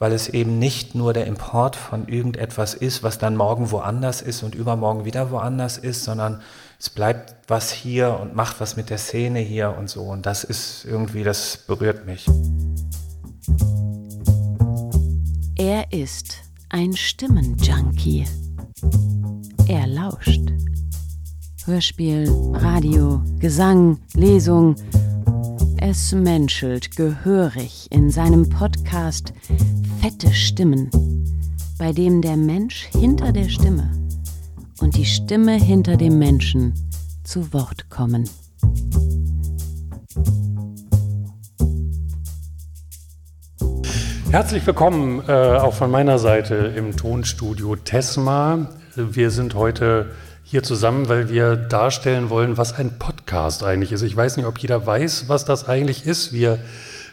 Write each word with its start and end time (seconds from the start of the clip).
weil 0.00 0.12
es 0.12 0.30
eben 0.30 0.58
nicht 0.58 0.94
nur 0.94 1.12
der 1.12 1.26
Import 1.26 1.76
von 1.76 2.08
irgendetwas 2.08 2.72
ist, 2.72 3.02
was 3.02 3.18
dann 3.18 3.36
morgen 3.36 3.70
woanders 3.70 4.22
ist 4.22 4.42
und 4.42 4.54
übermorgen 4.54 5.04
wieder 5.04 5.30
woanders 5.30 5.76
ist, 5.76 6.04
sondern 6.04 6.40
es 6.78 6.88
bleibt 6.88 7.36
was 7.48 7.70
hier 7.70 8.18
und 8.18 8.34
macht 8.34 8.60
was 8.60 8.78
mit 8.78 8.88
der 8.88 8.96
Szene 8.96 9.40
hier 9.40 9.76
und 9.78 9.90
so. 9.90 10.00
Und 10.04 10.24
das 10.24 10.42
ist 10.42 10.86
irgendwie, 10.86 11.22
das 11.22 11.58
berührt 11.66 12.06
mich. 12.06 12.26
Er 15.56 15.92
ist 15.92 16.38
ein 16.70 16.96
Stimmenjunkie. 16.96 18.24
Er 19.68 19.86
lauscht. 19.86 20.40
Hörspiel, 21.66 22.26
Radio, 22.54 23.22
Gesang, 23.38 23.98
Lesung. 24.14 24.76
Es 25.76 26.12
menschelt 26.12 26.96
gehörig 26.96 27.86
in 27.90 28.10
seinem 28.10 28.48
Podcast 28.48 29.34
Fette 30.00 30.32
Stimmen, 30.32 30.90
bei 31.78 31.92
dem 31.92 32.22
der 32.22 32.38
Mensch 32.38 32.88
hinter 32.90 33.32
der 33.32 33.50
Stimme 33.50 33.90
und 34.80 34.96
die 34.96 35.04
Stimme 35.04 35.56
hinter 35.56 35.98
dem 35.98 36.18
Menschen 36.18 36.72
zu 37.22 37.52
Wort 37.52 37.90
kommen. 37.90 38.26
Herzlich 44.30 44.66
willkommen 44.66 45.22
äh, 45.28 45.32
auch 45.32 45.74
von 45.74 45.90
meiner 45.90 46.18
Seite 46.18 46.54
im 46.54 46.96
Tonstudio 46.96 47.76
Tesma. 47.76 48.70
Wir 48.96 49.30
sind 49.30 49.54
heute 49.54 50.12
hier 50.44 50.62
zusammen, 50.62 51.10
weil 51.10 51.28
wir 51.28 51.56
darstellen 51.56 52.30
wollen, 52.30 52.56
was 52.56 52.72
ein 52.72 52.98
Podcast 52.98 53.62
eigentlich 53.62 53.92
ist. 53.92 54.00
Ich 54.00 54.16
weiß 54.16 54.38
nicht, 54.38 54.46
ob 54.46 54.58
jeder 54.60 54.86
weiß, 54.86 55.28
was 55.28 55.44
das 55.44 55.68
eigentlich 55.68 56.06
ist. 56.06 56.32
Wir 56.32 56.58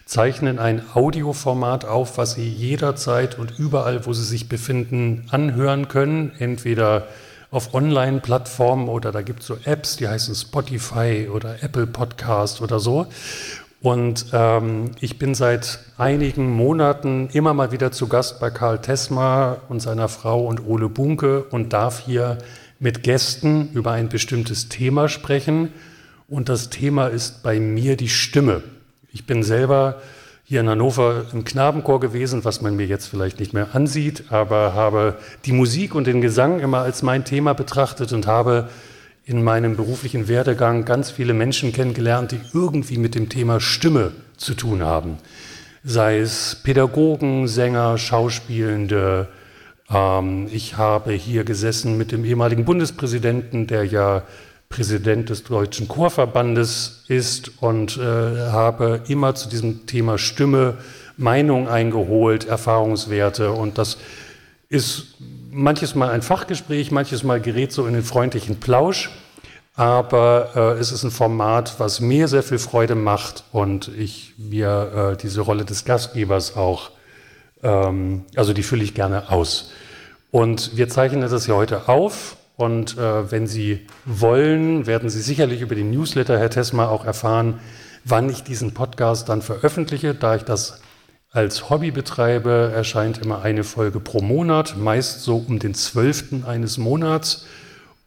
zeichnen 0.07 0.57
ein 0.57 0.81
Audioformat 0.93 1.85
auf, 1.85 2.17
was 2.17 2.33
Sie 2.33 2.49
jederzeit 2.49 3.37
und 3.37 3.59
überall, 3.59 4.05
wo 4.05 4.13
Sie 4.13 4.23
sich 4.23 4.49
befinden, 4.49 5.25
anhören 5.29 5.89
können. 5.89 6.31
Entweder 6.39 7.07
auf 7.51 7.73
Online-Plattformen 7.73 8.87
oder 8.87 9.11
da 9.11 9.21
gibt 9.21 9.41
es 9.41 9.47
so 9.47 9.57
Apps, 9.65 9.97
die 9.97 10.07
heißen 10.07 10.33
Spotify 10.33 11.27
oder 11.31 11.61
Apple 11.61 11.87
Podcast 11.87 12.61
oder 12.61 12.79
so. 12.79 13.07
Und 13.81 14.27
ähm, 14.33 14.91
ich 15.01 15.19
bin 15.19 15.35
seit 15.35 15.79
einigen 15.97 16.51
Monaten 16.51 17.29
immer 17.33 17.53
mal 17.53 17.71
wieder 17.71 17.91
zu 17.91 18.07
Gast 18.07 18.39
bei 18.39 18.49
Karl 18.49 18.79
Tesma 18.79 19.57
und 19.69 19.81
seiner 19.81 20.07
Frau 20.07 20.45
und 20.45 20.65
Ole 20.65 20.89
Bunke 20.89 21.43
und 21.43 21.73
darf 21.73 21.99
hier 21.99 22.37
mit 22.79 23.03
Gästen 23.03 23.69
über 23.73 23.91
ein 23.91 24.09
bestimmtes 24.09 24.69
Thema 24.69 25.09
sprechen. 25.09 25.73
Und 26.29 26.49
das 26.49 26.69
Thema 26.69 27.07
ist 27.07 27.43
bei 27.43 27.59
mir 27.59 27.97
die 27.97 28.09
Stimme. 28.09 28.63
Ich 29.11 29.25
bin 29.25 29.43
selber 29.43 30.01
hier 30.43 30.61
in 30.61 30.69
Hannover 30.69 31.25
im 31.33 31.43
Knabenchor 31.43 31.99
gewesen, 31.99 32.45
was 32.45 32.61
man 32.61 32.75
mir 32.75 32.85
jetzt 32.85 33.07
vielleicht 33.07 33.39
nicht 33.39 33.53
mehr 33.53 33.75
ansieht, 33.75 34.25
aber 34.29 34.73
habe 34.73 35.17
die 35.45 35.51
Musik 35.51 35.93
und 35.93 36.07
den 36.07 36.21
Gesang 36.21 36.59
immer 36.59 36.79
als 36.79 37.03
mein 37.03 37.25
Thema 37.25 37.53
betrachtet 37.53 38.13
und 38.13 38.27
habe 38.27 38.69
in 39.25 39.43
meinem 39.43 39.75
beruflichen 39.75 40.29
Werdegang 40.29 40.85
ganz 40.85 41.11
viele 41.11 41.33
Menschen 41.33 41.73
kennengelernt, 41.73 42.31
die 42.31 42.39
irgendwie 42.53 42.97
mit 42.97 43.13
dem 43.13 43.27
Thema 43.27 43.59
Stimme 43.59 44.13
zu 44.37 44.53
tun 44.53 44.83
haben. 44.83 45.17
Sei 45.83 46.19
es 46.19 46.55
Pädagogen, 46.63 47.49
Sänger, 47.49 47.97
Schauspielende, 47.97 49.27
ähm, 49.89 50.47
ich 50.51 50.77
habe 50.77 51.11
hier 51.11 51.43
gesessen 51.43 51.97
mit 51.97 52.11
dem 52.11 52.23
ehemaligen 52.23 52.65
Bundespräsidenten, 52.65 53.67
der 53.67 53.83
ja 53.83 54.23
Präsident 54.69 55.29
des 55.29 55.43
Deutschen 55.43 55.87
Chorverbandes 55.87 57.03
ist 57.07 57.61
und 57.61 57.97
äh, 57.97 58.01
habe 58.01 59.01
immer 59.07 59.35
zu 59.35 59.49
diesem 59.49 59.85
Thema 59.85 60.17
Stimme 60.17 60.77
Meinung 61.17 61.67
eingeholt, 61.67 62.45
Erfahrungswerte 62.45 63.51
und 63.51 63.77
das 63.77 63.97
ist 64.69 65.15
manches 65.51 65.95
Mal 65.95 66.09
ein 66.09 66.21
Fachgespräch, 66.21 66.91
manches 66.91 67.23
Mal 67.23 67.41
gerät 67.41 67.71
so 67.71 67.87
in 67.87 67.93
den 67.93 68.03
freundlichen 68.03 68.59
Plausch, 68.59 69.09
aber 69.75 70.51
äh, 70.55 70.79
es 70.79 70.91
ist 70.91 71.03
ein 71.03 71.11
Format, 71.11 71.79
was 71.79 71.99
mir 71.99 72.27
sehr 72.27 72.43
viel 72.43 72.59
Freude 72.59 72.95
macht 72.95 73.45
und 73.51 73.89
ich 73.97 74.33
mir 74.37 75.13
äh, 75.13 75.17
diese 75.17 75.41
Rolle 75.41 75.65
des 75.65 75.85
Gastgebers 75.85 76.55
auch 76.55 76.91
ähm, 77.63 78.25
also 78.35 78.53
die 78.53 78.63
fülle 78.63 78.83
ich 78.83 78.93
gerne 78.93 79.29
aus. 79.29 79.71
Und 80.31 80.75
wir 80.77 80.89
zeichnen 80.89 81.21
das 81.21 81.47
ja 81.47 81.55
heute 81.55 81.87
auf. 81.87 82.36
Und 82.57 82.97
äh, 82.97 83.31
wenn 83.31 83.45
Sie 83.45 83.85
wollen, 84.03 84.87
werden 84.87 85.09
Sie 85.09 85.21
sicherlich 85.21 85.61
über 85.61 85.75
den 85.75 85.91
Newsletter, 85.91 86.39
Herr 86.39 86.49
Tesma, 86.49 86.87
auch 86.87 87.05
erfahren, 87.05 87.59
wann 88.03 88.29
ich 88.29 88.43
diesen 88.43 88.73
Podcast 88.73 89.29
dann 89.29 89.43
veröffentliche. 89.43 90.15
Da 90.15 90.35
ich 90.35 90.43
das 90.43 90.81
als 91.29 91.69
Hobby 91.69 91.91
betreibe, 91.91 92.71
erscheint 92.73 93.19
immer 93.19 93.43
eine 93.43 93.63
Folge 93.63 93.99
pro 93.99 94.21
Monat, 94.21 94.75
meist 94.75 95.21
so 95.21 95.37
um 95.37 95.59
den 95.59 95.75
12. 95.75 96.47
eines 96.47 96.79
Monats. 96.79 97.45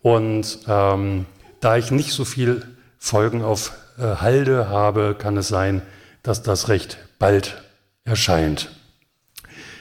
Und 0.02 0.58
ähm, 0.66 1.26
da 1.60 1.76
ich 1.76 1.92
nicht 1.92 2.12
so 2.12 2.24
viel 2.24 2.64
Folgen 2.98 3.42
auf 3.42 3.72
äh, 3.98 4.02
Halde 4.16 4.68
habe, 4.68 5.14
kann 5.16 5.36
es 5.36 5.46
sein, 5.46 5.80
dass 6.24 6.42
das 6.42 6.68
recht 6.68 6.98
bald 7.20 7.62
erscheint. 8.04 8.70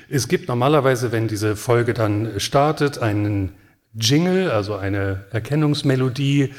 Es 0.10 0.28
gibt 0.28 0.48
normalerweise, 0.48 1.12
wenn 1.12 1.28
diese 1.28 1.56
Folge 1.56 1.96
dann 1.96 2.40
startet, 2.40 3.00
einen 3.00 3.54
Jingle, 3.94 4.52
also 4.52 4.76
eine 4.76 5.26
Erkennungsmelodie 5.32 6.54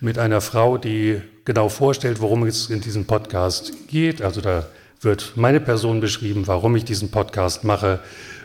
mit 0.00 0.18
einer 0.18 0.40
Frau, 0.40 0.78
die 0.78 1.20
genau 1.44 1.68
vorstellt, 1.68 2.20
worum 2.20 2.44
es 2.44 2.70
in 2.70 2.80
diesem 2.80 3.06
Podcast 3.06 3.88
geht. 3.88 4.22
Also 4.22 4.40
da 4.40 4.66
wird 5.00 5.32
meine 5.36 5.60
Person 5.60 6.00
beschrieben, 6.00 6.46
warum 6.46 6.76
ich 6.76 6.84
diesen 6.84 7.10
Podcast 7.10 7.64
mache, 7.64 8.00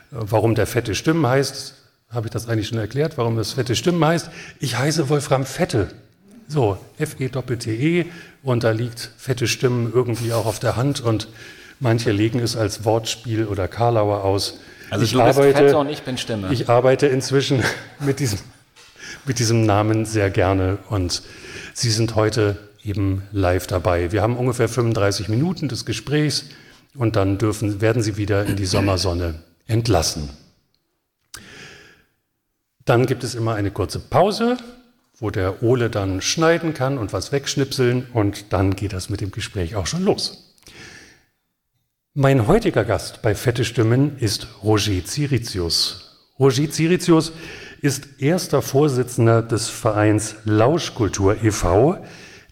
warum 0.10 0.56
der 0.56 0.68
Fette 0.68 0.96
Stimmen 0.96 1.26
heißt. 1.26 1.76
Habe 2.10 2.28
ich 2.28 2.32
das 2.32 2.50
eigentlich 2.50 2.68
schon 2.68 2.78
erklärt, 2.78 3.18
warum 3.18 3.38
das 3.38 3.54
Fette 3.54 3.76
Stimmen 3.76 4.04
heißt? 4.04 4.30
Ich 4.60 4.78
heiße 4.78 5.10
Wolfram 5.10 5.46
Fette. 5.46 5.90
So, 6.48 6.78
F-E-T-T-E 6.98 8.06
und 8.44 8.64
da 8.64 8.72
liegt 8.72 9.12
Fette 9.18 9.48
Stimmen 9.48 9.92
irgendwie 9.94 10.34
auch 10.34 10.46
auf 10.46 10.60
der 10.60 10.76
Hand 10.76 11.00
und 11.00 11.30
Manche 11.84 12.12
legen 12.12 12.38
es 12.38 12.56
als 12.56 12.86
Wortspiel 12.86 13.48
oder 13.48 13.68
Karlauer 13.68 14.24
aus. 14.24 14.60
Also 14.92 15.06
ich 15.06 15.16
arbeite, 15.16 15.78
und 15.78 15.90
ich 15.90 16.04
bin 16.04 16.18
Stimme. 16.18 16.52
Ich 16.52 16.70
arbeite 16.70 17.08
inzwischen 17.08 17.64
mit 18.00 18.20
diesem, 18.20 18.40
mit 19.26 19.40
diesem 19.40 19.66
Namen 19.66 20.06
sehr 20.06 20.30
gerne 20.30 20.78
und 20.90 21.24
Sie 21.74 21.90
sind 21.90 22.16
heute 22.16 22.58
eben 22.84 23.24
live 23.32 23.68
dabei. 23.68 24.12
Wir 24.12 24.22
haben 24.22 24.36
ungefähr 24.36 24.68
35 24.68 25.30
Minuten 25.30 25.70
des 25.70 25.86
Gesprächs 25.86 26.46
und 26.94 27.16
dann 27.16 27.38
dürfen, 27.38 27.80
werden 27.80 28.04
Sie 28.04 28.18
wieder 28.18 28.46
in 28.46 28.58
die 28.58 28.66
Sommersonne 28.66 29.36
entlassen. 29.66 30.30
Dann 32.84 33.06
gibt 33.06 33.24
es 33.24 33.34
immer 33.34 33.56
eine 33.56 33.72
kurze 33.72 34.00
Pause, 34.00 34.58
wo 35.18 35.30
der 35.30 35.64
Ole 35.64 35.90
dann 35.90 36.22
schneiden 36.22 36.74
kann 36.74 36.98
und 36.98 37.14
was 37.14 37.32
wegschnipseln 37.32 38.08
und 38.12 38.52
dann 38.52 38.76
geht 38.76 38.92
das 38.92 39.10
mit 39.10 39.22
dem 39.22 39.32
Gespräch 39.32 39.76
auch 39.78 39.88
schon 39.88 40.04
los. 40.04 40.51
Mein 42.14 42.46
heutiger 42.46 42.84
Gast 42.84 43.22
bei 43.22 43.34
Fette 43.34 43.64
Stimmen 43.64 44.18
ist 44.18 44.46
Roger 44.64 45.06
Ziritius. 45.06 46.20
Roger 46.38 46.70
Ziritius 46.70 47.32
ist 47.80 48.20
erster 48.22 48.62
Vorsitzender 48.62 49.42
des 49.42 49.70
Vereins 49.70 50.36
Lauschkultur 50.44 51.42
e.V., 51.42 52.04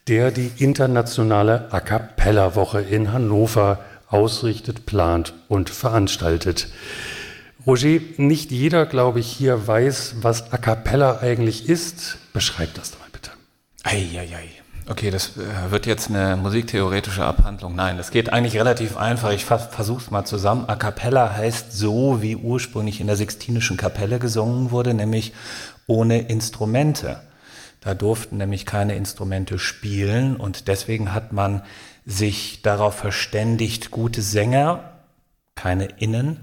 der 0.07 0.31
die 0.31 0.49
internationale 0.59 1.73
A 1.73 1.81
Cappella 1.81 2.55
Woche 2.55 2.79
in 2.79 3.11
Hannover 3.11 3.83
ausrichtet, 4.07 4.85
plant 4.85 5.33
und 5.49 5.69
veranstaltet. 5.69 6.69
Roger, 7.67 7.99
nicht 8.15 8.51
jeder, 8.51 8.85
glaube 8.85 9.19
ich, 9.19 9.27
hier 9.27 9.67
weiß, 9.67 10.15
was 10.21 10.53
A 10.53 10.57
Cappella 10.57 11.19
eigentlich 11.19 11.67
ist. 11.67 12.17
Beschreib 12.31 12.75
das 12.75 12.91
doch 12.91 12.99
mal 13.01 13.09
bitte. 13.11 13.31
Eieiei. 13.83 14.21
Ei, 14.21 14.35
ei. 14.35 14.58
Okay, 14.89 15.11
das 15.11 15.38
äh, 15.38 15.69
wird 15.69 15.85
jetzt 15.85 16.09
eine 16.09 16.35
musiktheoretische 16.35 17.23
Abhandlung. 17.23 17.75
Nein, 17.75 17.97
das 17.97 18.09
geht 18.09 18.33
eigentlich 18.33 18.57
relativ 18.57 18.97
einfach. 18.97 19.31
Ich 19.31 19.45
versuche 19.45 20.01
es 20.01 20.09
mal 20.09 20.25
zusammen. 20.25 20.66
A 20.67 20.75
cappella 20.75 21.31
heißt 21.31 21.72
so, 21.72 22.23
wie 22.23 22.35
ursprünglich 22.35 23.00
in 23.00 23.06
der 23.06 23.15
Sixtinischen 23.15 23.77
Kapelle 23.77 24.18
gesungen 24.18 24.71
wurde, 24.71 24.95
nämlich 24.95 25.33
ohne 25.86 26.21
Instrumente. 26.21 27.21
Da 27.81 27.94
durften 27.94 28.38
nämlich 28.38 28.65
keine 28.65 28.95
Instrumente 28.95 29.59
spielen 29.59 30.36
und 30.36 30.68
deswegen 30.68 31.13
hat 31.13 31.33
man 31.33 31.62
sich 32.07 32.63
darauf 32.63 32.95
verständigt, 32.95 33.91
gute 33.91 34.24
Sänger, 34.24 34.95
keine 35.53 35.86
Innen, 35.86 36.39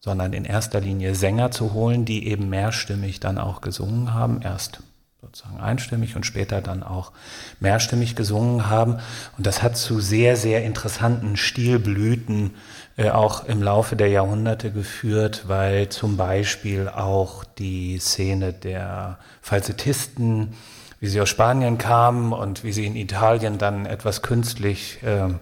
sondern 0.00 0.32
in 0.32 0.46
erster 0.46 0.80
Linie 0.80 1.14
Sänger 1.14 1.50
zu 1.50 1.74
holen, 1.74 2.06
die 2.06 2.28
eben 2.28 2.48
mehrstimmig 2.48 3.20
dann 3.20 3.36
auch 3.36 3.60
gesungen 3.60 4.14
haben. 4.14 4.40
Erst 4.40 4.80
sozusagen 5.24 5.60
einstimmig 5.60 6.16
und 6.16 6.26
später 6.26 6.60
dann 6.60 6.82
auch 6.82 7.12
mehrstimmig 7.60 8.14
gesungen 8.14 8.68
haben. 8.68 8.98
Und 9.36 9.46
das 9.46 9.62
hat 9.62 9.76
zu 9.76 10.00
sehr, 10.00 10.36
sehr 10.36 10.64
interessanten 10.64 11.36
Stilblüten 11.36 12.52
äh, 12.96 13.10
auch 13.10 13.46
im 13.46 13.62
Laufe 13.62 13.96
der 13.96 14.08
Jahrhunderte 14.08 14.70
geführt, 14.70 15.44
weil 15.46 15.88
zum 15.88 16.16
Beispiel 16.16 16.88
auch 16.88 17.44
die 17.44 17.98
Szene 17.98 18.52
der 18.52 19.18
Falsettisten, 19.40 20.54
wie 21.00 21.06
sie 21.06 21.20
aus 21.20 21.28
Spanien 21.28 21.78
kamen 21.78 22.32
und 22.32 22.62
wie 22.62 22.72
sie 22.72 22.86
in 22.86 22.96
Italien 22.96 23.58
dann 23.58 23.86
etwas 23.86 24.22
künstlich 24.22 24.98
ähm, 25.04 25.40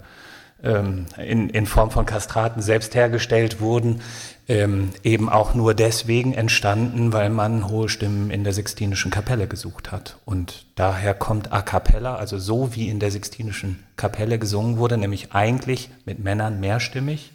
ähm, 0.63 1.07
in, 1.19 1.51
in 1.51 1.67
Form 1.67 1.91
von 1.91 2.07
Kastraten 2.07 2.63
selbst 2.63 2.95
hergestellt 2.95 3.61
wurden, 3.61 4.01
ähm, 4.49 4.91
eben 5.03 5.29
auch 5.29 5.55
nur 5.55 5.75
deswegen 5.75 6.35
entstanden, 6.35 7.13
weil 7.13 7.31
man 7.31 7.69
hohe 7.69 7.89
Stimmen 7.89 8.31
in 8.31 8.45
der 8.45 8.53
Sixtinischen 8.53 9.11
Kapelle 9.11 9.47
gesucht 9.47 9.93
hat. 9.93 10.17
Und 10.25 10.67
daher 10.75 11.15
kommt 11.15 11.53
a 11.53 11.63
cappella, 11.63 12.17
also 12.17 12.39
so 12.39 12.75
wie 12.75 12.89
in 12.89 12.99
der 12.99 13.11
Sixtinischen 13.11 13.83
Kapelle 13.97 14.39
gesungen 14.39 14.79
wurde, 14.79 14.99
nämlich 14.99 15.33
eigentlich 15.33 15.91
mit 16.05 16.19
Männern 16.19 16.61
mehrstimmig. 16.61 17.33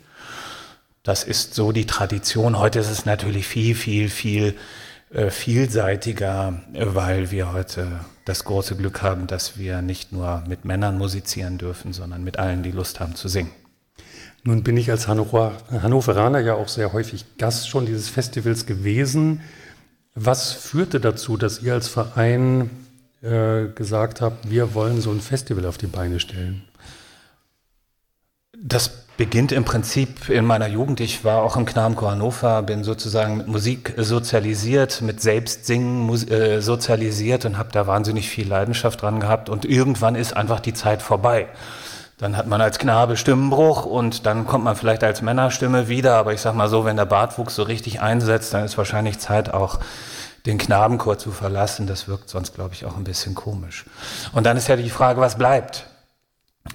Das 1.03 1.23
ist 1.23 1.53
so 1.53 1.71
die 1.71 1.85
Tradition. 1.85 2.59
Heute 2.59 2.79
ist 2.79 2.89
es 2.89 3.05
natürlich 3.05 3.47
viel, 3.47 3.75
viel, 3.75 4.09
viel 4.09 4.55
äh, 5.09 5.29
vielseitiger, 5.29 6.61
weil 6.73 7.31
wir 7.31 7.53
heute 7.53 8.01
das 8.25 8.43
große 8.43 8.75
Glück 8.75 9.01
haben, 9.01 9.25
dass 9.25 9.57
wir 9.57 9.81
nicht 9.81 10.11
nur 10.11 10.43
mit 10.45 10.65
Männern 10.65 10.97
musizieren 10.97 11.57
dürfen, 11.57 11.93
sondern 11.93 12.25
mit 12.25 12.37
allen, 12.37 12.61
die 12.61 12.71
Lust 12.71 12.99
haben 12.99 13.15
zu 13.15 13.29
singen. 13.29 13.51
Nun 14.47 14.63
bin 14.63 14.77
ich 14.77 14.89
als 14.89 15.09
Hannover, 15.09 15.51
Hannoveraner 15.69 16.39
ja 16.39 16.53
auch 16.53 16.69
sehr 16.69 16.93
häufig 16.93 17.37
Gast 17.37 17.67
schon 17.67 17.85
dieses 17.85 18.07
Festivals 18.07 18.65
gewesen. 18.65 19.41
Was 20.15 20.53
führte 20.53 21.01
dazu, 21.01 21.35
dass 21.35 21.61
ihr 21.61 21.73
als 21.73 21.89
Verein 21.89 22.69
äh, 23.21 23.65
gesagt 23.75 24.21
habt, 24.21 24.49
wir 24.49 24.73
wollen 24.73 25.01
so 25.01 25.11
ein 25.11 25.19
Festival 25.19 25.65
auf 25.65 25.77
die 25.77 25.87
Beine 25.87 26.21
stellen? 26.21 26.63
Das 28.57 28.89
beginnt 29.17 29.51
im 29.51 29.65
Prinzip 29.65 30.29
in 30.29 30.45
meiner 30.45 30.67
Jugend. 30.67 31.01
Ich 31.01 31.25
war 31.25 31.43
auch 31.43 31.57
im 31.57 31.65
Knabenchor 31.65 32.11
Hannover, 32.11 32.63
bin 32.63 32.85
sozusagen 32.85 33.35
mit 33.35 33.49
Musik 33.49 33.95
sozialisiert, 33.97 35.01
mit 35.01 35.21
Selbstsingen 35.21 36.09
äh, 36.29 36.61
sozialisiert 36.61 37.43
und 37.43 37.57
habe 37.57 37.73
da 37.73 37.85
wahnsinnig 37.85 38.29
viel 38.29 38.47
Leidenschaft 38.47 39.01
dran 39.01 39.19
gehabt. 39.19 39.49
Und 39.49 39.65
irgendwann 39.65 40.15
ist 40.15 40.37
einfach 40.37 40.61
die 40.61 40.73
Zeit 40.73 41.01
vorbei. 41.01 41.49
Dann 42.17 42.35
hat 42.35 42.47
man 42.47 42.61
als 42.61 42.79
Knabe 42.79 43.15
Stimmenbruch 43.15 43.85
und 43.85 44.25
dann 44.25 44.47
kommt 44.47 44.63
man 44.63 44.75
vielleicht 44.75 45.03
als 45.03 45.21
Männerstimme 45.21 45.87
wieder. 45.87 46.15
Aber 46.15 46.33
ich 46.33 46.41
sag 46.41 46.55
mal 46.55 46.69
so, 46.69 46.83
wenn 46.83 46.97
der 46.97 47.05
Bartwuchs 47.05 47.55
so 47.55 47.63
richtig 47.63 48.01
einsetzt, 48.01 48.53
dann 48.53 48.65
ist 48.65 48.77
wahrscheinlich 48.77 49.19
Zeit 49.19 49.53
auch 49.53 49.79
den 50.45 50.57
Knabenchor 50.57 51.17
zu 51.17 51.31
verlassen. 51.31 51.85
Das 51.85 52.07
wirkt 52.07 52.29
sonst, 52.29 52.55
glaube 52.55 52.73
ich, 52.73 52.85
auch 52.85 52.97
ein 52.97 53.03
bisschen 53.03 53.35
komisch. 53.35 53.85
Und 54.33 54.45
dann 54.45 54.57
ist 54.57 54.67
ja 54.67 54.75
die 54.75 54.89
Frage, 54.89 55.21
was 55.21 55.37
bleibt? 55.37 55.85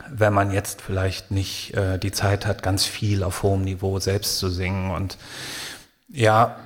wenn 0.08 0.32
man 0.32 0.50
jetzt 0.50 0.82
vielleicht 0.82 1.30
nicht 1.30 1.74
äh, 1.74 1.98
die 1.98 2.12
Zeit 2.12 2.46
hat, 2.46 2.62
ganz 2.62 2.84
viel 2.84 3.22
auf 3.22 3.42
hohem 3.42 3.62
Niveau 3.62 3.98
selbst 3.98 4.38
zu 4.38 4.48
singen. 4.48 4.90
Und 4.90 5.18
ja, 6.08 6.56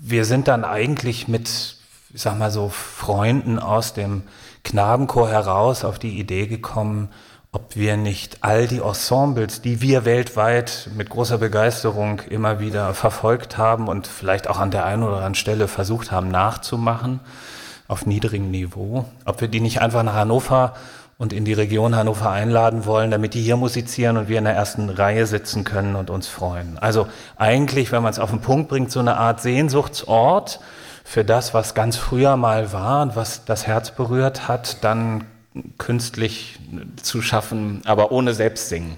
wir 0.00 0.24
sind 0.24 0.48
dann 0.48 0.64
eigentlich 0.64 1.28
mit, 1.28 1.76
ich 2.12 2.22
sag 2.22 2.38
mal 2.38 2.50
so, 2.50 2.68
Freunden 2.68 3.58
aus 3.58 3.94
dem 3.94 4.22
Knabenchor 4.64 5.28
heraus 5.28 5.84
auf 5.84 5.98
die 5.98 6.18
Idee 6.18 6.46
gekommen, 6.46 7.10
ob 7.54 7.76
wir 7.76 7.96
nicht 7.96 8.38
all 8.40 8.66
die 8.66 8.80
Ensembles, 8.80 9.62
die 9.62 9.80
wir 9.80 10.04
weltweit 10.04 10.90
mit 10.96 11.08
großer 11.08 11.38
Begeisterung 11.38 12.20
immer 12.28 12.58
wieder 12.58 12.94
verfolgt 12.94 13.58
haben 13.58 13.86
und 13.86 14.08
vielleicht 14.08 14.48
auch 14.50 14.58
an 14.58 14.72
der 14.72 14.84
einen 14.84 15.04
oder 15.04 15.16
anderen 15.18 15.36
Stelle 15.36 15.68
versucht 15.68 16.10
haben 16.10 16.28
nachzumachen, 16.28 17.20
auf 17.86 18.06
niedrigem 18.06 18.50
Niveau, 18.50 19.04
ob 19.24 19.40
wir 19.40 19.46
die 19.46 19.60
nicht 19.60 19.80
einfach 19.80 20.02
nach 20.02 20.14
Hannover 20.14 20.74
und 21.16 21.32
in 21.32 21.44
die 21.44 21.52
Region 21.52 21.94
Hannover 21.94 22.28
einladen 22.28 22.86
wollen, 22.86 23.12
damit 23.12 23.34
die 23.34 23.42
hier 23.42 23.56
musizieren 23.56 24.16
und 24.16 24.28
wir 24.28 24.38
in 24.38 24.44
der 24.44 24.54
ersten 24.54 24.90
Reihe 24.90 25.24
sitzen 25.24 25.62
können 25.62 25.94
und 25.94 26.10
uns 26.10 26.26
freuen. 26.26 26.76
Also 26.78 27.06
eigentlich, 27.36 27.92
wenn 27.92 28.02
man 28.02 28.10
es 28.10 28.18
auf 28.18 28.30
den 28.30 28.40
Punkt 28.40 28.68
bringt, 28.68 28.90
so 28.90 28.98
eine 28.98 29.16
Art 29.16 29.40
Sehnsuchtsort 29.40 30.58
für 31.04 31.24
das, 31.24 31.54
was 31.54 31.74
ganz 31.74 31.96
früher 31.96 32.36
mal 32.36 32.72
war 32.72 33.02
und 33.02 33.14
was 33.14 33.44
das 33.44 33.68
Herz 33.68 33.92
berührt 33.92 34.48
hat, 34.48 34.82
dann 34.82 35.24
künstlich 35.78 36.58
zu 37.02 37.22
schaffen, 37.22 37.82
aber 37.84 38.12
ohne 38.12 38.34
Selbstsingen. 38.34 38.96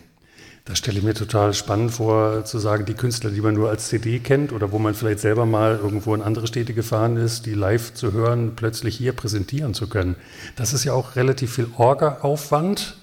Das 0.67 0.79
stelle 0.79 0.99
ich 0.99 1.05
mir 1.05 1.15
total 1.15 1.55
spannend 1.55 1.93
vor, 1.93 2.45
zu 2.45 2.59
sagen, 2.59 2.87
die 2.87 2.95
Künstler, 2.95 3.31
die 3.31 3.41
man 3.41 3.55
nur 3.55 3.71
als 3.71 3.87
CD 3.87 4.19
kennt 4.19 4.53
oder 4.53 4.73
wo 4.73 4.81
man 4.81 4.95
vielleicht 4.95 5.21
selber 5.21 5.47
mal 5.47 5.79
irgendwo 5.81 6.13
in 6.13 6.23
andere 6.23 6.49
Städte 6.49 6.75
gefahren 6.75 7.17
ist, 7.17 7.47
die 7.47 7.55
live 7.55 7.95
zu 7.95 8.13
hören, 8.13 8.57
plötzlich 8.57 8.97
hier 8.97 9.13
präsentieren 9.13 9.75
zu 9.75 9.89
können. 9.89 10.17
Das 10.57 10.73
ist 10.73 10.83
ja 10.83 10.93
auch 10.93 11.15
relativ 11.15 11.55
viel 11.55 11.69
Orga-Aufwand. 11.77 12.97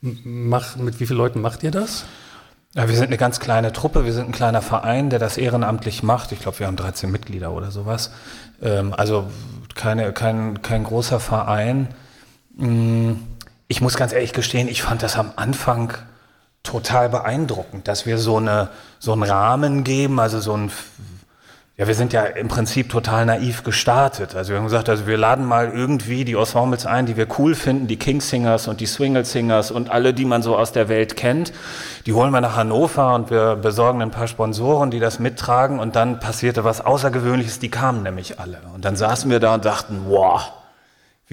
Mach, 0.00 0.74
mit 0.74 0.98
wie 0.98 1.06
vielen 1.06 1.18
Leuten 1.18 1.40
macht 1.40 1.62
ihr 1.62 1.70
das? 1.70 2.04
Ja, 2.74 2.88
wir 2.88 2.96
sind 2.96 3.06
eine 3.06 3.16
ganz 3.16 3.38
kleine 3.38 3.72
Truppe, 3.72 4.04
wir 4.04 4.12
sind 4.12 4.26
ein 4.26 4.32
kleiner 4.32 4.60
Verein, 4.60 5.08
der 5.08 5.20
das 5.20 5.38
ehrenamtlich 5.38 6.02
macht. 6.02 6.32
Ich 6.32 6.40
glaube, 6.40 6.58
wir 6.58 6.66
haben 6.66 6.74
13 6.74 7.12
Mitglieder 7.12 7.52
oder 7.52 7.70
sowas. 7.70 8.10
Ähm, 8.60 8.92
also 8.92 9.30
keine, 9.76 10.12
kein, 10.12 10.62
kein 10.62 10.82
großer 10.82 11.20
Verein. 11.20 11.94
Hm, 12.58 13.22
ich 13.68 13.80
muss 13.80 13.96
ganz 13.96 14.12
ehrlich 14.12 14.32
gestehen, 14.32 14.68
ich 14.68 14.82
fand 14.82 15.02
das 15.02 15.16
am 15.16 15.32
Anfang 15.36 15.92
total 16.62 17.08
beeindruckend, 17.08 17.88
dass 17.88 18.06
wir 18.06 18.18
so, 18.18 18.38
eine, 18.38 18.68
so 18.98 19.12
einen 19.12 19.22
Rahmen 19.22 19.84
geben, 19.84 20.18
also 20.18 20.40
so 20.40 20.56
ein, 20.56 20.70
ja, 21.76 21.88
wir 21.88 21.94
sind 21.94 22.12
ja 22.12 22.22
im 22.22 22.48
Prinzip 22.48 22.88
total 22.88 23.26
naiv 23.26 23.64
gestartet. 23.64 24.36
Also 24.36 24.50
wir 24.50 24.58
haben 24.58 24.64
gesagt, 24.64 24.88
also 24.88 25.06
wir 25.06 25.18
laden 25.18 25.44
mal 25.44 25.72
irgendwie 25.72 26.24
die 26.24 26.34
Ensembles 26.34 26.86
ein, 26.86 27.06
die 27.06 27.16
wir 27.16 27.26
cool 27.38 27.54
finden, 27.54 27.88
die 27.88 27.96
King 27.96 28.20
Singers 28.20 28.68
und 28.68 28.80
die 28.80 28.86
Swingle 28.86 29.24
Singers 29.24 29.70
und 29.70 29.90
alle, 29.90 30.14
die 30.14 30.24
man 30.24 30.42
so 30.42 30.56
aus 30.56 30.72
der 30.72 30.88
Welt 30.88 31.16
kennt. 31.16 31.52
Die 32.06 32.12
holen 32.12 32.30
wir 32.30 32.40
nach 32.40 32.56
Hannover 32.56 33.14
und 33.14 33.30
wir 33.30 33.56
besorgen 33.56 34.00
ein 34.02 34.12
paar 34.12 34.28
Sponsoren, 34.28 34.92
die 34.92 35.00
das 35.00 35.18
mittragen 35.18 35.80
und 35.80 35.96
dann 35.96 36.20
passierte 36.20 36.64
was 36.64 36.80
Außergewöhnliches, 36.80 37.58
die 37.58 37.70
kamen 37.70 38.04
nämlich 38.04 38.38
alle. 38.38 38.60
Und 38.72 38.84
dann 38.84 38.94
saßen 38.94 39.30
wir 39.30 39.40
da 39.40 39.54
und 39.54 39.64
dachten, 39.64 40.02
wow, 40.06 40.52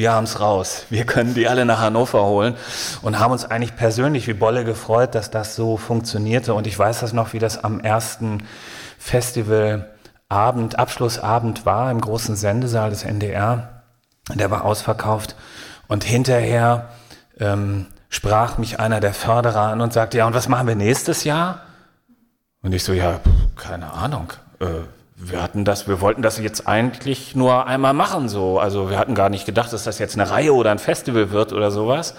wir 0.02 0.14
haben 0.14 0.24
es 0.24 0.40
raus. 0.40 0.86
Wir 0.90 1.06
können 1.06 1.36
die 1.36 1.48
alle 1.48 1.64
nach 1.64 1.80
Hannover 1.80 2.24
holen 2.26 2.56
und 3.04 3.20
haben 3.20 3.32
uns 3.32 3.46
eigentlich 3.46 3.76
persönlich 3.76 4.26
wie 4.28 4.34
Bolle 4.34 4.66
gefreut, 4.66 5.14
dass 5.14 5.30
das 5.30 5.56
so 5.56 5.78
funktionierte. 5.78 6.56
Und 6.56 6.66
ich 6.66 6.78
weiß 6.78 7.02
das 7.02 7.14
noch, 7.14 7.34
wie 7.34 7.40
das 7.40 7.64
am 7.64 7.80
ersten 7.80 8.48
Festivalabend, 8.98 10.80
Abschlussabend 10.80 11.68
war 11.68 11.92
im 11.92 12.02
großen 12.02 12.36
Sendesaal 12.36 12.90
des 12.90 13.04
NDR. 13.04 13.84
Der 14.34 14.50
war 14.50 14.66
ausverkauft. 14.66 15.36
Und 15.88 16.04
hinterher 16.04 16.90
ähm, 17.40 17.86
sprach 18.10 18.58
mich 18.58 18.80
einer 18.80 19.02
der 19.02 19.14
Förderer 19.14 19.68
an 19.70 19.82
und 19.82 19.94
sagte, 19.94 20.18
ja, 20.18 20.26
und 20.26 20.34
was 20.34 20.50
machen 20.50 20.68
wir 20.68 20.76
nächstes 20.76 21.26
Jahr? 21.26 21.62
Und 22.64 22.74
ich 22.74 22.84
so, 22.84 22.94
ja, 22.94 23.20
keine 23.56 23.94
Ahnung. 23.94 24.34
Äh, 24.60 24.66
wir 25.24 25.42
hatten 25.42 25.66
das, 25.66 25.88
wir 25.88 26.02
wollten 26.02 26.22
das 26.22 26.40
jetzt 26.40 26.68
eigentlich 26.68 27.36
nur 27.36 27.68
einmal 27.68 27.94
machen, 27.94 28.28
so. 28.28 28.60
Also 28.60 28.90
wir 28.90 28.98
hatten 28.98 29.14
gar 29.14 29.30
nicht 29.30 29.46
gedacht, 29.46 29.72
dass 29.72 29.84
das 29.84 30.00
jetzt 30.00 30.16
eine 30.20 30.30
Reihe 30.30 30.54
oder 30.54 30.72
ein 30.72 30.80
Festival 30.80 31.32
wird 31.32 31.54
oder 31.54 31.70
sowas. 31.70 32.16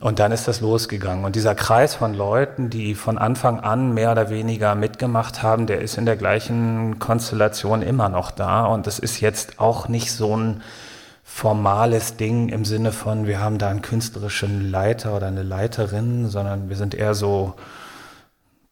Und 0.00 0.20
dann 0.20 0.30
ist 0.30 0.46
das 0.46 0.60
losgegangen. 0.60 1.24
Und 1.24 1.34
dieser 1.34 1.54
Kreis 1.54 1.94
von 1.94 2.14
Leuten, 2.14 2.70
die 2.70 2.94
von 2.94 3.18
Anfang 3.18 3.60
an 3.60 3.94
mehr 3.94 4.12
oder 4.12 4.30
weniger 4.30 4.74
mitgemacht 4.74 5.42
haben, 5.42 5.66
der 5.66 5.80
ist 5.80 5.98
in 5.98 6.06
der 6.06 6.16
gleichen 6.16 6.98
Konstellation 7.00 7.82
immer 7.82 8.08
noch 8.08 8.30
da. 8.30 8.64
Und 8.66 8.86
das 8.86 8.98
ist 8.98 9.20
jetzt 9.20 9.58
auch 9.58 9.88
nicht 9.88 10.12
so 10.12 10.36
ein 10.36 10.62
formales 11.24 12.16
Ding 12.16 12.48
im 12.48 12.64
Sinne 12.64 12.92
von, 12.92 13.26
wir 13.26 13.40
haben 13.40 13.58
da 13.58 13.68
einen 13.70 13.82
künstlerischen 13.82 14.70
Leiter 14.70 15.14
oder 15.16 15.26
eine 15.26 15.42
Leiterin, 15.42 16.28
sondern 16.28 16.68
wir 16.68 16.76
sind 16.76 16.94
eher 16.94 17.14
so 17.14 17.54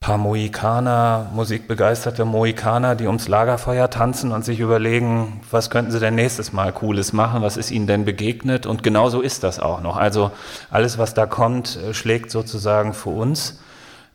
paar 0.06 0.18
Mohikaner, 0.18 1.32
musikbegeisterte 1.34 2.24
Mohikaner, 2.24 2.94
die 2.94 3.08
ums 3.08 3.26
Lagerfeuer 3.26 3.90
tanzen 3.90 4.30
und 4.30 4.44
sich 4.44 4.60
überlegen, 4.60 5.40
was 5.50 5.68
könnten 5.68 5.90
sie 5.90 5.98
denn 5.98 6.14
nächstes 6.14 6.52
Mal 6.52 6.72
Cooles 6.72 7.12
machen, 7.12 7.42
was 7.42 7.56
ist 7.56 7.72
ihnen 7.72 7.88
denn 7.88 8.04
begegnet 8.04 8.66
und 8.66 8.84
genau 8.84 9.08
so 9.08 9.20
ist 9.20 9.42
das 9.42 9.58
auch 9.58 9.80
noch. 9.80 9.96
Also 9.96 10.30
alles, 10.70 10.96
was 10.96 11.14
da 11.14 11.26
kommt, 11.26 11.76
äh, 11.76 11.92
schlägt 11.92 12.30
sozusagen 12.30 12.94
für 12.94 13.10
uns 13.10 13.58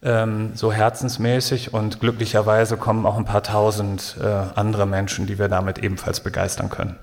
ähm, 0.02 0.52
so 0.54 0.72
herzensmäßig 0.72 1.74
und 1.74 2.00
glücklicherweise 2.00 2.78
kommen 2.78 3.06
auch 3.06 3.18
ein 3.18 3.26
paar 3.26 3.44
tausend 3.44 4.16
äh, 4.24 4.26
andere 4.26 4.86
Menschen, 4.86 5.28
die 5.28 5.38
wir 5.40 5.50
damit 5.50 5.80
ebenfalls 5.80 6.22
begeistern 6.22 6.70
können. 6.70 6.96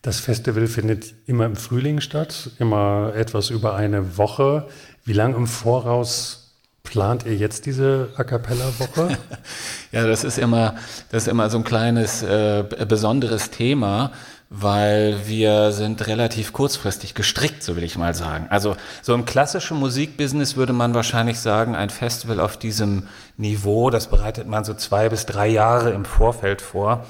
Das 0.00 0.20
Festival 0.20 0.68
findet 0.68 1.12
immer 1.26 1.44
im 1.44 1.56
Frühling 1.56 2.00
statt, 2.00 2.48
immer 2.58 3.12
etwas 3.14 3.50
über 3.50 3.74
eine 3.74 4.16
Woche. 4.16 4.68
Wie 5.04 5.12
lange 5.12 5.36
im 5.36 5.46
Voraus 5.46 6.41
Plant 6.82 7.24
ihr 7.24 7.36
jetzt 7.36 7.66
diese 7.66 8.10
A 8.16 8.24
cappella-Woche? 8.24 9.16
ja, 9.92 10.06
das 10.06 10.24
ist 10.24 10.38
immer, 10.38 10.74
das 11.10 11.24
ist 11.24 11.28
immer 11.28 11.48
so 11.48 11.58
ein 11.58 11.64
kleines 11.64 12.22
äh, 12.22 12.64
besonderes 12.86 13.50
Thema, 13.50 14.12
weil 14.50 15.26
wir 15.26 15.72
sind 15.72 16.06
relativ 16.06 16.52
kurzfristig 16.52 17.14
gestrickt, 17.14 17.62
so 17.62 17.76
will 17.76 17.84
ich 17.84 17.96
mal 17.96 18.14
sagen. 18.14 18.46
Also 18.50 18.76
so 19.00 19.14
im 19.14 19.24
klassischen 19.24 19.78
Musikbusiness 19.78 20.56
würde 20.56 20.74
man 20.74 20.92
wahrscheinlich 20.92 21.40
sagen, 21.40 21.74
ein 21.74 21.88
Festival 21.88 22.40
auf 22.40 22.58
diesem 22.58 23.04
Niveau, 23.38 23.88
das 23.88 24.08
bereitet 24.08 24.46
man 24.46 24.64
so 24.64 24.74
zwei 24.74 25.08
bis 25.08 25.24
drei 25.24 25.48
Jahre 25.48 25.92
im 25.92 26.04
Vorfeld 26.04 26.60
vor. 26.60 27.06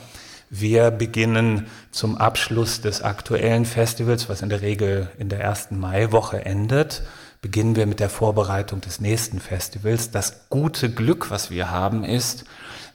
Wir 0.51 0.91
beginnen 0.91 1.67
zum 1.91 2.19
Abschluss 2.19 2.83
des 2.83 3.03
aktuellen 3.03 3.65
Festivals, 3.65 4.29
was 4.29 4.43
in 4.43 4.51
der 4.51 4.61
Regel 4.61 5.09
in 5.19 5.29
der 5.31 5.41
ersten 5.41 5.81
Maiwoche 5.81 6.45
endet 6.45 7.03
beginnen 7.43 7.77
wir 7.77 7.87
mit 7.87 8.01
der 8.01 8.09
Vorbereitung 8.09 8.81
des 8.81 9.01
nächsten 9.01 9.41
Festivals. 9.41 10.11
Das 10.11 10.49
gute 10.49 10.91
Glück, 10.91 11.31
was 11.31 11.51
wir 11.51 11.71
haben, 11.71 12.05
ist, 12.05 12.45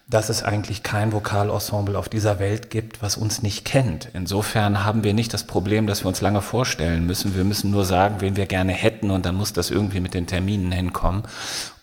dass 0.10 0.30
es 0.30 0.42
eigentlich 0.42 0.84
kein 0.84 1.12
Vokalensemble 1.12 2.00
auf 2.00 2.08
dieser 2.08 2.40
Welt 2.40 2.70
gibt, 2.70 3.02
was 3.02 3.18
uns 3.18 3.44
nicht 3.44 3.66
kennt. 3.66 4.10
Insofern 4.14 4.86
haben 4.86 5.04
wir 5.04 5.14
nicht 5.14 5.34
das 5.34 5.44
Problem, 5.44 5.86
dass 5.86 6.06
wir 6.06 6.08
uns 6.08 6.22
lange 6.22 6.42
vorstellen 6.42 7.06
müssen. 7.06 7.36
Wir 7.36 7.44
müssen 7.44 7.72
nur 7.72 7.84
sagen, 7.84 8.16
wen 8.20 8.38
wir 8.38 8.46
gerne 8.46 8.72
hätten 8.72 9.12
und 9.12 9.26
dann 9.26 9.36
muss 9.36 9.52
das 9.52 9.70
irgendwie 9.70 10.00
mit 10.00 10.14
den 10.14 10.26
Terminen 10.26 10.72
hinkommen. 10.72 11.24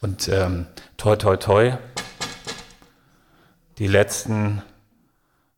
Und 0.00 0.28
ähm, 0.28 0.66
toi, 0.96 1.16
toi, 1.16 1.36
toi, 1.36 1.76
die 3.76 3.88
letzten 3.88 4.62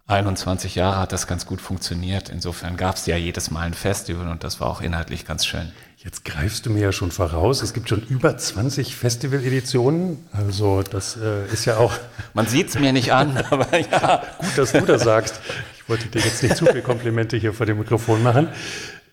21 0.09 0.77
Jahre 0.77 0.99
hat 0.99 1.13
das 1.13 1.27
ganz 1.27 1.47
gut 1.47 1.61
funktioniert. 1.61 2.29
Insofern 2.29 2.77
gab 2.77 2.95
es 2.95 3.07
ja 3.07 3.17
jedes 3.17 3.51
Mal 3.51 3.63
ein 3.63 3.75
Festival 3.75 4.29
und 4.29 4.45
das 4.45 4.61
war 4.61 4.69
auch 4.69 4.81
inhaltlich 4.81 5.27
ganz 5.27 5.45
schön. 5.45 5.73
Jetzt 5.97 6.25
greifst 6.25 6.65
du 6.65 6.71
mir 6.71 6.79
ja 6.81 6.93
schon 6.93 7.11
voraus. 7.11 7.61
Es 7.63 7.73
gibt 7.73 7.89
schon 7.89 8.03
über 8.03 8.39
20 8.39 8.95
Festival-Editionen. 8.95 10.25
Also 10.31 10.83
das 10.83 11.17
äh, 11.17 11.47
ist 11.53 11.65
ja 11.65 11.79
auch. 11.79 11.93
Man 12.35 12.47
sieht 12.47 12.69
es 12.69 12.79
mir 12.79 12.93
nicht 12.93 13.13
an, 13.13 13.37
aber 13.51 13.67
ja. 13.77 14.23
Gut, 14.39 14.57
dass 14.57 14.71
du 14.71 14.83
das 14.83 15.03
sagst. 15.03 15.41
Ich 15.77 15.89
wollte 15.89 16.07
dir 16.07 16.21
jetzt 16.21 16.41
nicht 16.45 16.57
zu 16.57 16.67
viele 16.67 16.83
Komplimente 16.83 17.37
hier 17.37 17.53
vor 17.53 17.67
dem 17.67 17.79
Mikrofon 17.79 18.23
machen. 18.23 18.49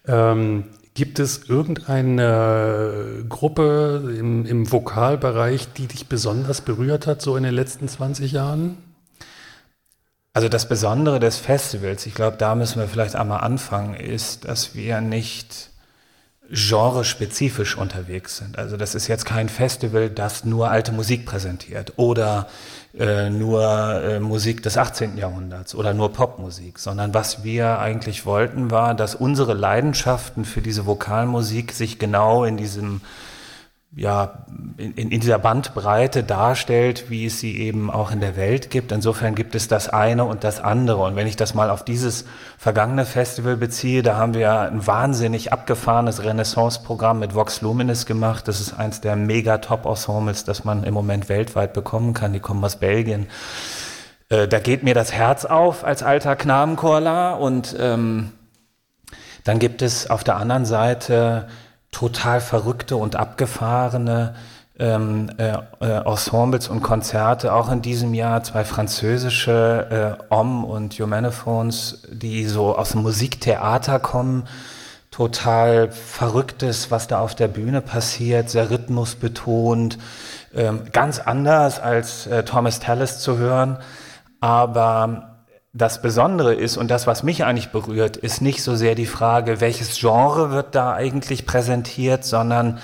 Ähm, 0.08 0.66
gibt 0.94 1.18
es 1.18 1.50
irgendeine 1.50 3.26
Gruppe 3.28 4.14
im, 4.20 4.46
im 4.46 4.72
Vokalbereich, 4.72 5.74
die 5.74 5.88
dich 5.88 6.06
besonders 6.06 6.62
berührt 6.62 7.08
hat, 7.08 7.24
so 7.24 7.36
in 7.36 7.42
den 7.42 7.56
letzten 7.56 7.88
20 7.88 8.32
Jahren? 8.32 8.78
Also 10.34 10.50
das 10.50 10.68
Besondere 10.68 11.20
des 11.20 11.38
Festivals, 11.38 12.08
ich 12.08 12.16
glaube, 12.16 12.38
da 12.38 12.56
müssen 12.56 12.80
wir 12.80 12.88
vielleicht 12.88 13.16
einmal 13.16 13.42
anfangen, 13.42 13.94
ist, 13.94 14.46
dass 14.46 14.74
wir 14.74 15.00
nicht 15.00 15.70
genrespezifisch 16.50 17.78
unterwegs 17.78 18.38
sind. 18.38 18.58
Also 18.58 18.76
das 18.76 18.96
ist 18.96 19.08
jetzt 19.08 19.26
kein 19.26 19.48
Festival, 19.48 20.10
das 20.10 20.44
nur 20.44 20.72
alte 20.72 20.92
Musik 20.92 21.26
präsentiert 21.26 21.94
oder 21.98 22.48
äh, 22.98 23.30
nur 23.30 23.64
äh, 24.04 24.20
Musik 24.20 24.64
des 24.64 24.78
18. 24.78 25.18
Jahrhunderts 25.18 25.76
oder 25.76 25.94
nur 25.94 26.14
Popmusik, 26.14 26.80
sondern 26.80 27.14
was 27.14 27.44
wir 27.44 27.80
eigentlich 27.80 28.26
wollten 28.26 28.72
war, 28.72 28.96
dass 28.96 29.16
unsere 29.16 29.54
Leidenschaften 29.54 30.46
für 30.46 30.62
diese 30.62 30.86
Vokalmusik 30.88 31.72
sich 31.72 32.00
genau 32.00 32.44
in 32.44 32.58
diesem 32.58 33.02
ja, 33.96 34.46
in, 34.78 34.94
in 34.94 35.20
dieser 35.20 35.38
Bandbreite 35.38 36.24
darstellt, 36.24 37.12
wie 37.12 37.28
es 37.28 37.40
sie 37.40 37.60
eben 37.60 37.92
auch 37.92 38.12
in 38.12 38.22
der 38.22 38.36
Welt 38.36 38.72
gibt. 38.72 38.92
Insofern 38.92 39.36
gibt 39.36 39.54
es 39.54 39.68
das 39.68 39.88
eine 39.88 40.26
und 40.26 40.44
das 40.44 40.60
andere. 40.60 41.04
Und 41.04 41.16
wenn 41.16 41.28
ich 41.28 41.36
das 41.36 41.54
mal 41.54 41.70
auf 41.70 41.86
dieses 41.86 42.26
vergangene 42.58 43.06
Festival 43.06 43.56
beziehe, 43.56 44.02
da 44.02 44.18
haben 44.18 44.34
wir 44.34 44.62
ein 44.62 44.88
wahnsinnig 44.88 45.54
abgefahrenes 45.54 46.24
Renaissance-Programm 46.24 47.20
mit 47.20 47.36
Vox 47.36 47.62
Luminis 47.62 48.08
gemacht. 48.08 48.48
Das 48.48 48.60
ist 48.60 48.74
eins 48.74 49.00
der 49.00 49.16
mega-Top-Ensembles, 49.16 50.44
das 50.44 50.64
man 50.64 50.84
im 50.84 50.94
Moment 50.96 51.30
weltweit 51.30 51.74
bekommen 51.74 52.16
kann. 52.16 52.34
Die 52.34 52.40
kommen 52.40 52.64
aus 52.64 52.78
Belgien. 52.78 53.28
Äh, 54.30 54.48
da 54.48 54.58
geht 54.58 54.82
mir 54.82 54.96
das 54.96 55.14
Herz 55.14 55.46
auf 55.46 55.84
als 55.84 56.02
alter 56.02 56.36
Knabenchorler. 56.36 57.40
Und 57.40 57.76
ähm, 57.80 58.32
dann 59.44 59.60
gibt 59.60 59.84
es 59.84 60.10
auf 60.10 60.24
der 60.24 60.38
anderen 60.38 60.66
Seite 60.66 61.48
total 61.94 62.42
verrückte 62.42 62.98
und 62.98 63.16
abgefahrene 63.16 64.36
ähm, 64.80 65.30
äh, 65.38 65.54
äh, 65.80 66.06
Ensembles 66.06 66.68
und 66.68 66.82
Konzerte, 66.82 67.54
auch 67.54 67.72
in 67.72 67.82
diesem 67.82 68.14
Jahr 68.14 68.44
zwei 68.44 68.66
französische 68.66 70.18
äh, 70.30 70.34
Om 70.34 70.66
und 70.66 71.00
Humanophones, 71.00 72.04
die 72.12 72.46
so 72.46 72.76
aus 72.76 72.92
dem 72.92 73.04
Musiktheater 73.04 74.00
kommen. 74.00 74.48
Total 75.12 75.92
verrücktes, 75.92 76.90
was 76.90 77.08
da 77.08 77.20
auf 77.20 77.36
der 77.36 77.48
Bühne 77.48 77.82
passiert, 77.82 78.50
sehr 78.50 78.72
rhythmusbetont, 78.72 80.00
ähm, 80.56 80.82
ganz 80.92 81.20
anders 81.20 81.80
als 81.80 82.26
äh, 82.26 82.44
Thomas 82.44 82.80
Tallis 82.80 83.20
zu 83.20 83.38
hören. 83.38 83.78
Aber 84.42 85.33
das 85.74 86.02
Besondere 86.04 86.54
ist 86.54 86.78
und 86.78 86.90
das, 86.92 87.08
was 87.08 87.24
mich 87.24 87.44
eigentlich 87.44 87.72
berührt, 87.72 88.16
ist 88.16 88.42
nicht 88.42 88.62
so 88.62 88.76
sehr 88.76 88.94
die 88.94 89.08
Frage, 89.08 89.60
welches 89.60 90.00
Genre 90.00 90.52
wird 90.52 90.76
da 90.76 90.94
eigentlich 90.94 91.48
präsentiert, 91.48 92.24
sondern 92.24 92.80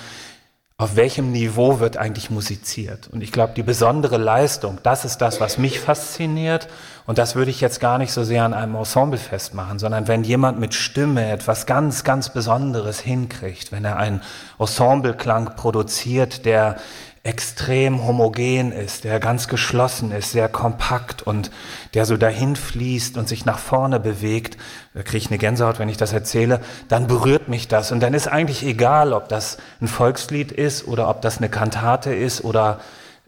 auf 0.79 0.95
welchem 0.95 1.33
Niveau 1.33 1.81
wird 1.81 1.97
eigentlich 1.97 2.29
musiziert. 2.29 3.09
Und 3.11 3.21
ich 3.21 3.33
glaube, 3.33 3.51
die 3.53 3.63
besondere 3.63 4.15
Leistung, 4.17 4.79
das 4.81 5.03
ist 5.03 5.17
das, 5.17 5.41
was 5.41 5.57
mich 5.57 5.77
fasziniert. 5.81 6.69
Und 7.05 7.17
das 7.17 7.35
würde 7.35 7.51
ich 7.51 7.59
jetzt 7.59 7.81
gar 7.81 7.97
nicht 7.97 8.13
so 8.13 8.23
sehr 8.23 8.45
an 8.45 8.53
einem 8.53 8.75
Ensemble 8.75 9.19
festmachen, 9.19 9.77
sondern 9.77 10.07
wenn 10.07 10.23
jemand 10.23 10.57
mit 10.57 10.73
Stimme 10.73 11.31
etwas 11.31 11.65
ganz, 11.65 12.05
ganz 12.05 12.29
Besonderes 12.29 13.01
hinkriegt, 13.01 13.73
wenn 13.73 13.83
er 13.83 13.97
einen 13.97 14.21
Ensembleklang 14.57 15.55
produziert, 15.57 16.45
der 16.45 16.77
extrem 17.23 18.05
homogen 18.05 18.71
ist, 18.71 19.03
der 19.03 19.19
ganz 19.19 19.47
geschlossen 19.47 20.11
ist, 20.11 20.31
sehr 20.31 20.47
kompakt 20.49 21.21
und 21.21 21.51
der 21.93 22.05
so 22.05 22.17
dahin 22.17 22.55
fließt 22.55 23.17
und 23.17 23.27
sich 23.27 23.45
nach 23.45 23.59
vorne 23.59 23.99
bewegt, 23.99 24.57
da 24.93 25.03
kriege 25.03 25.17
ich 25.17 25.27
eine 25.27 25.37
Gänsehaut, 25.37 25.79
wenn 25.79 25.89
ich 25.89 25.97
das 25.97 26.13
erzähle, 26.13 26.61
dann 26.87 27.07
berührt 27.07 27.49
mich 27.49 27.67
das. 27.67 27.91
Und 27.91 27.99
dann 27.99 28.13
ist 28.13 28.27
eigentlich 28.27 28.65
egal, 28.65 29.13
ob 29.13 29.27
das 29.27 29.57
ein 29.81 29.87
Volkslied 29.87 30.51
ist 30.51 30.87
oder 30.87 31.09
ob 31.09 31.21
das 31.21 31.37
eine 31.37 31.49
Kantate 31.49 32.13
ist 32.13 32.43
oder 32.43 32.79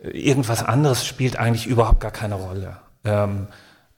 irgendwas 0.01 0.63
anderes, 0.63 1.05
spielt 1.05 1.38
eigentlich 1.38 1.67
überhaupt 1.67 2.00
gar 2.00 2.12
keine 2.12 2.36
Rolle. 2.36 2.77
Ähm, 3.03 3.48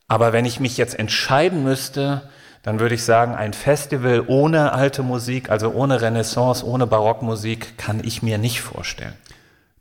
aber 0.08 0.34
wenn 0.34 0.46
ich 0.46 0.60
mich 0.60 0.78
jetzt 0.78 0.98
entscheiden 0.98 1.64
müsste, 1.64 2.30
dann 2.62 2.80
würde 2.80 2.96
ich 2.96 3.04
sagen, 3.04 3.36
ein 3.36 3.54
Festival 3.54 4.24
ohne 4.28 4.72
alte 4.72 5.04
Musik, 5.04 5.50
also 5.50 5.72
ohne 5.72 6.02
Renaissance, 6.02 6.66
ohne 6.66 6.88
Barockmusik, 6.88 7.78
kann 7.78 8.02
ich 8.04 8.24
mir 8.24 8.38
nicht 8.38 8.62
vorstellen. 8.62 9.14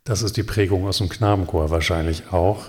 Das 0.03 0.21
ist 0.21 0.35
die 0.35 0.43
Prägung 0.43 0.85
aus 0.85 0.97
dem 0.97 1.07
Knabenchor 1.07 1.69
wahrscheinlich 1.69 2.33
auch. 2.33 2.65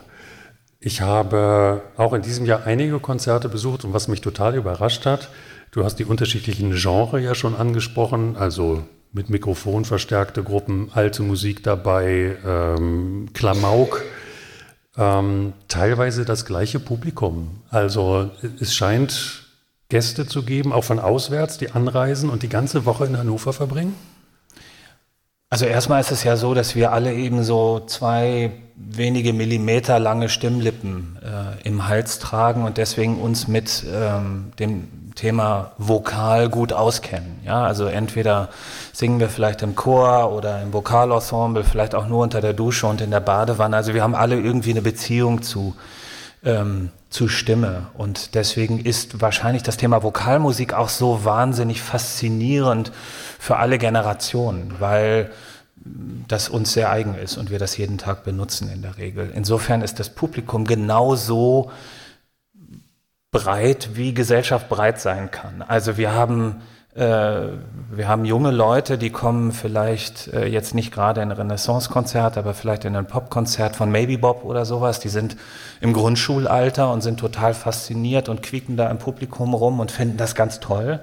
Ich 0.78 1.00
habe 1.00 1.82
auch 1.96 2.12
in 2.12 2.22
diesem 2.22 2.46
Jahr 2.46 2.64
einige 2.64 3.00
Konzerte 3.00 3.48
besucht 3.48 3.84
und 3.84 3.92
was 3.92 4.06
mich 4.06 4.20
total 4.20 4.54
überrascht 4.54 5.04
hat, 5.04 5.30
du 5.72 5.84
hast 5.84 5.96
die 5.96 6.04
unterschiedlichen 6.04 6.72
Genres 6.74 7.24
ja 7.24 7.34
schon 7.34 7.56
angesprochen, 7.56 8.36
also 8.36 8.84
mit 9.12 9.30
Mikrofon 9.30 9.84
verstärkte 9.84 10.44
Gruppen, 10.44 10.90
alte 10.92 11.22
Musik 11.22 11.62
dabei, 11.64 12.36
ähm, 12.46 13.30
Klamauk, 13.32 14.02
ähm, 14.96 15.54
teilweise 15.66 16.24
das 16.24 16.44
gleiche 16.44 16.78
Publikum. 16.78 17.62
Also 17.70 18.30
es 18.60 18.74
scheint 18.74 19.44
Gäste 19.88 20.26
zu 20.26 20.44
geben, 20.44 20.72
auch 20.72 20.84
von 20.84 21.00
auswärts, 21.00 21.58
die 21.58 21.70
anreisen 21.70 22.30
und 22.30 22.42
die 22.42 22.48
ganze 22.48 22.84
Woche 22.84 23.06
in 23.06 23.18
Hannover 23.18 23.52
verbringen. 23.52 23.94
Also 25.54 25.66
erstmal 25.66 26.00
ist 26.00 26.10
es 26.10 26.24
ja 26.24 26.36
so, 26.36 26.52
dass 26.52 26.74
wir 26.74 26.90
alle 26.90 27.14
eben 27.14 27.44
so 27.44 27.78
zwei 27.86 28.50
wenige 28.74 29.32
Millimeter 29.32 30.00
lange 30.00 30.28
Stimmlippen 30.28 31.16
äh, 31.22 31.62
im 31.62 31.86
Hals 31.86 32.18
tragen 32.18 32.64
und 32.64 32.76
deswegen 32.76 33.20
uns 33.20 33.46
mit 33.46 33.84
ähm, 33.88 34.50
dem 34.58 35.12
Thema 35.14 35.70
Vokal 35.78 36.48
gut 36.48 36.72
auskennen. 36.72 37.38
Ja, 37.44 37.62
also 37.62 37.86
entweder 37.86 38.48
singen 38.92 39.20
wir 39.20 39.28
vielleicht 39.28 39.62
im 39.62 39.76
Chor 39.76 40.32
oder 40.32 40.60
im 40.60 40.72
Vokalensemble, 40.72 41.62
vielleicht 41.62 41.94
auch 41.94 42.08
nur 42.08 42.24
unter 42.24 42.40
der 42.40 42.52
Dusche 42.52 42.88
und 42.88 43.00
in 43.00 43.12
der 43.12 43.20
Badewanne. 43.20 43.76
Also 43.76 43.94
wir 43.94 44.02
haben 44.02 44.16
alle 44.16 44.34
irgendwie 44.34 44.70
eine 44.70 44.82
Beziehung 44.82 45.42
zu 45.42 45.76
ähm, 46.44 46.90
zu 47.10 47.28
Stimme. 47.28 47.86
Und 47.96 48.34
deswegen 48.34 48.80
ist 48.80 49.20
wahrscheinlich 49.20 49.62
das 49.62 49.76
Thema 49.76 50.02
Vokalmusik 50.02 50.74
auch 50.74 50.88
so 50.88 51.24
wahnsinnig 51.24 51.80
faszinierend 51.80 52.90
für 53.44 53.58
alle 53.58 53.76
Generationen, 53.76 54.80
weil 54.80 55.30
das 56.28 56.48
uns 56.48 56.72
sehr 56.72 56.90
eigen 56.90 57.14
ist 57.14 57.36
und 57.36 57.50
wir 57.50 57.58
das 57.58 57.76
jeden 57.76 57.98
Tag 57.98 58.24
benutzen 58.24 58.70
in 58.70 58.80
der 58.80 58.96
Regel. 58.96 59.30
Insofern 59.34 59.82
ist 59.82 60.00
das 60.00 60.08
Publikum 60.08 60.64
genauso 60.64 61.70
breit, 63.30 63.90
wie 63.92 64.14
Gesellschaft 64.14 64.70
breit 64.70 64.98
sein 64.98 65.30
kann. 65.30 65.60
Also 65.60 65.98
wir 65.98 66.12
haben 66.12 66.62
wir 66.96 68.06
haben 68.06 68.24
junge 68.24 68.52
Leute, 68.52 68.98
die 68.98 69.10
kommen 69.10 69.50
vielleicht 69.50 70.28
äh, 70.32 70.46
jetzt 70.46 70.76
nicht 70.76 70.92
gerade 70.92 71.22
in 71.22 71.32
ein 71.32 71.36
Renaissance-Konzert, 71.36 72.38
aber 72.38 72.54
vielleicht 72.54 72.84
in 72.84 72.94
ein 72.94 73.06
Popkonzert 73.06 73.74
von 73.74 73.90
Maybe 73.90 74.16
Bob 74.16 74.44
oder 74.44 74.64
sowas. 74.64 75.00
Die 75.00 75.08
sind 75.08 75.36
im 75.80 75.92
Grundschulalter 75.92 76.92
und 76.92 77.00
sind 77.00 77.18
total 77.18 77.52
fasziniert 77.52 78.28
und 78.28 78.44
quieken 78.44 78.76
da 78.76 78.88
im 78.90 78.98
Publikum 78.98 79.54
rum 79.54 79.80
und 79.80 79.90
finden 79.90 80.18
das 80.18 80.36
ganz 80.36 80.60
toll. 80.60 81.00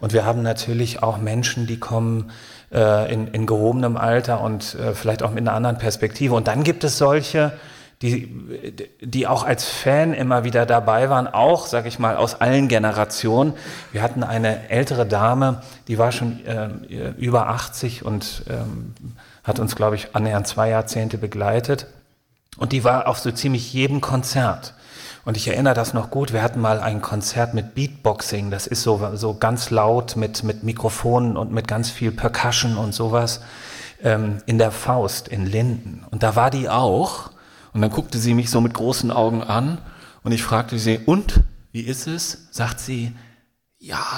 Und 0.00 0.14
wir 0.14 0.24
haben 0.24 0.42
natürlich 0.42 1.02
auch 1.02 1.18
Menschen, 1.18 1.66
die 1.66 1.78
kommen 1.78 2.30
äh, 2.72 3.12
in, 3.12 3.28
in 3.28 3.44
gehobenem 3.44 3.98
Alter 3.98 4.40
und 4.40 4.78
vielleicht 4.94 5.22
auch 5.22 5.30
mit 5.30 5.46
einer 5.46 5.52
anderen 5.52 5.76
Perspektive. 5.76 6.34
Und 6.34 6.48
dann 6.48 6.64
gibt 6.64 6.84
es 6.84 6.96
solche, 6.96 7.52
die, 8.04 8.28
die 9.00 9.26
auch 9.26 9.44
als 9.44 9.66
Fan 9.66 10.12
immer 10.12 10.44
wieder 10.44 10.66
dabei 10.66 11.08
waren, 11.08 11.26
auch, 11.26 11.66
sag 11.66 11.86
ich 11.86 11.98
mal, 11.98 12.16
aus 12.16 12.38
allen 12.38 12.68
Generationen. 12.68 13.54
Wir 13.92 14.02
hatten 14.02 14.22
eine 14.22 14.68
ältere 14.68 15.06
Dame, 15.06 15.62
die 15.88 15.96
war 15.96 16.12
schon 16.12 16.44
äh, 16.44 16.68
über 17.16 17.48
80 17.48 18.04
und 18.04 18.42
ähm, 18.50 18.92
hat 19.42 19.58
uns, 19.58 19.74
glaube 19.74 19.96
ich, 19.96 20.14
annähernd 20.14 20.46
zwei 20.46 20.68
Jahrzehnte 20.68 21.16
begleitet. 21.16 21.86
Und 22.58 22.72
die 22.72 22.84
war 22.84 23.08
auf 23.08 23.18
so 23.18 23.30
ziemlich 23.30 23.72
jedem 23.72 24.02
Konzert. 24.02 24.74
Und 25.24 25.38
ich 25.38 25.48
erinnere 25.48 25.72
das 25.72 25.94
noch 25.94 26.10
gut, 26.10 26.34
wir 26.34 26.42
hatten 26.42 26.60
mal 26.60 26.80
ein 26.80 27.00
Konzert 27.00 27.54
mit 27.54 27.74
Beatboxing, 27.74 28.50
das 28.50 28.66
ist 28.66 28.82
so, 28.82 29.00
so 29.14 29.32
ganz 29.32 29.70
laut 29.70 30.16
mit, 30.16 30.44
mit 30.44 30.62
Mikrofonen 30.62 31.38
und 31.38 31.50
mit 31.50 31.66
ganz 31.66 31.88
viel 31.88 32.12
Percussion 32.12 32.76
und 32.76 32.92
sowas 32.92 33.40
ähm, 34.02 34.42
in 34.44 34.58
der 34.58 34.70
Faust 34.70 35.28
in 35.28 35.46
Linden. 35.46 36.04
Und 36.10 36.22
da 36.22 36.36
war 36.36 36.50
die 36.50 36.68
auch 36.68 37.30
Und 37.74 37.82
dann 37.82 37.90
guckte 37.90 38.18
sie 38.18 38.34
mich 38.34 38.50
so 38.50 38.60
mit 38.60 38.72
großen 38.72 39.10
Augen 39.10 39.42
an 39.42 39.78
und 40.22 40.32
ich 40.32 40.44
fragte 40.44 40.78
sie, 40.78 41.00
und, 41.04 41.40
wie 41.72 41.80
ist 41.80 42.06
es? 42.06 42.46
Sagt 42.52 42.78
sie, 42.78 43.12
ja, 43.78 44.14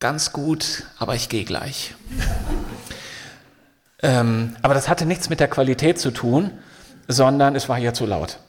ganz 0.00 0.32
gut, 0.32 0.82
aber 0.98 1.14
ich 1.14 1.28
gehe 1.28 1.44
gleich. 1.44 1.94
ähm, 4.02 4.56
aber 4.60 4.74
das 4.74 4.88
hatte 4.88 5.06
nichts 5.06 5.30
mit 5.30 5.38
der 5.38 5.46
Qualität 5.46 6.00
zu 6.00 6.10
tun, 6.10 6.50
sondern 7.06 7.54
es 7.54 7.68
war 7.68 7.78
hier 7.78 7.94
zu 7.94 8.06
laut. 8.06 8.40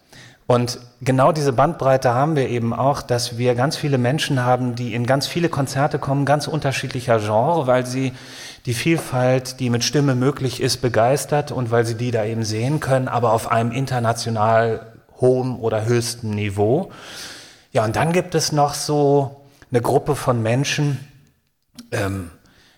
Und 0.48 0.80
genau 1.02 1.32
diese 1.32 1.54
Bandbreite 1.54 2.14
haben 2.14 2.36
wir 2.36 2.50
eben 2.50 2.74
auch, 2.74 3.02
dass 3.02 3.38
wir 3.38 3.56
ganz 3.56 3.78
viele 3.78 3.98
Menschen 3.98 4.44
haben, 4.44 4.76
die 4.76 4.94
in 4.94 5.06
ganz 5.06 5.28
viele 5.28 5.50
Konzerte 5.50 6.00
kommen, 6.00 6.26
ganz 6.26 6.48
unterschiedlicher 6.48 7.20
Genre, 7.20 7.66
weil 7.66 7.86
sie 7.86 8.12
die 8.66 8.74
Vielfalt, 8.74 9.60
die 9.60 9.70
mit 9.70 9.84
Stimme 9.84 10.16
möglich 10.16 10.62
ist, 10.62 10.78
begeistert 10.82 11.52
und 11.52 11.72
weil 11.72 11.86
sie 11.86 11.96
die 11.96 12.12
da 12.12 12.24
eben 12.24 12.44
sehen 12.44 12.80
können, 12.80 13.08
aber 13.08 13.34
auf 13.34 13.52
einem 13.52 13.72
international 13.72 14.94
hohen 15.20 15.58
oder 15.58 15.86
höchsten 15.86 16.32
Niveau. 16.32 16.92
Ja, 17.72 17.84
und 17.84 17.96
dann 17.96 18.14
gibt 18.14 18.36
es 18.36 18.52
noch 18.52 18.74
so 18.74 19.44
eine 19.72 19.82
Gruppe 19.82 20.16
von 20.16 20.42
Menschen, 20.42 21.00
ähm, 21.92 22.30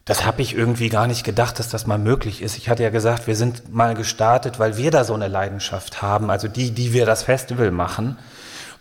das 0.06 0.24
habe 0.24 0.44
ich 0.44 0.56
irgendwie 0.56 0.90
gar 0.90 1.08
nicht 1.08 1.24
gedacht, 1.24 1.58
dass 1.58 1.70
das 1.70 1.88
mal 1.88 1.98
möglich 1.98 2.44
ist. 2.44 2.58
Ich 2.58 2.70
hatte 2.70 2.84
ja 2.84 2.92
gesagt, 2.92 3.26
wir 3.26 3.36
sind 3.36 3.74
mal 3.74 3.96
gestartet, 3.96 4.60
weil 4.60 4.78
wir 4.78 4.92
da 4.92 5.04
so 5.04 5.16
eine 5.16 5.28
Leidenschaft 5.28 6.04
haben, 6.04 6.30
also 6.30 6.48
die, 6.48 6.72
die 6.72 6.94
wir 6.94 7.08
das 7.08 7.24
Festival 7.24 7.72
machen. 7.72 8.18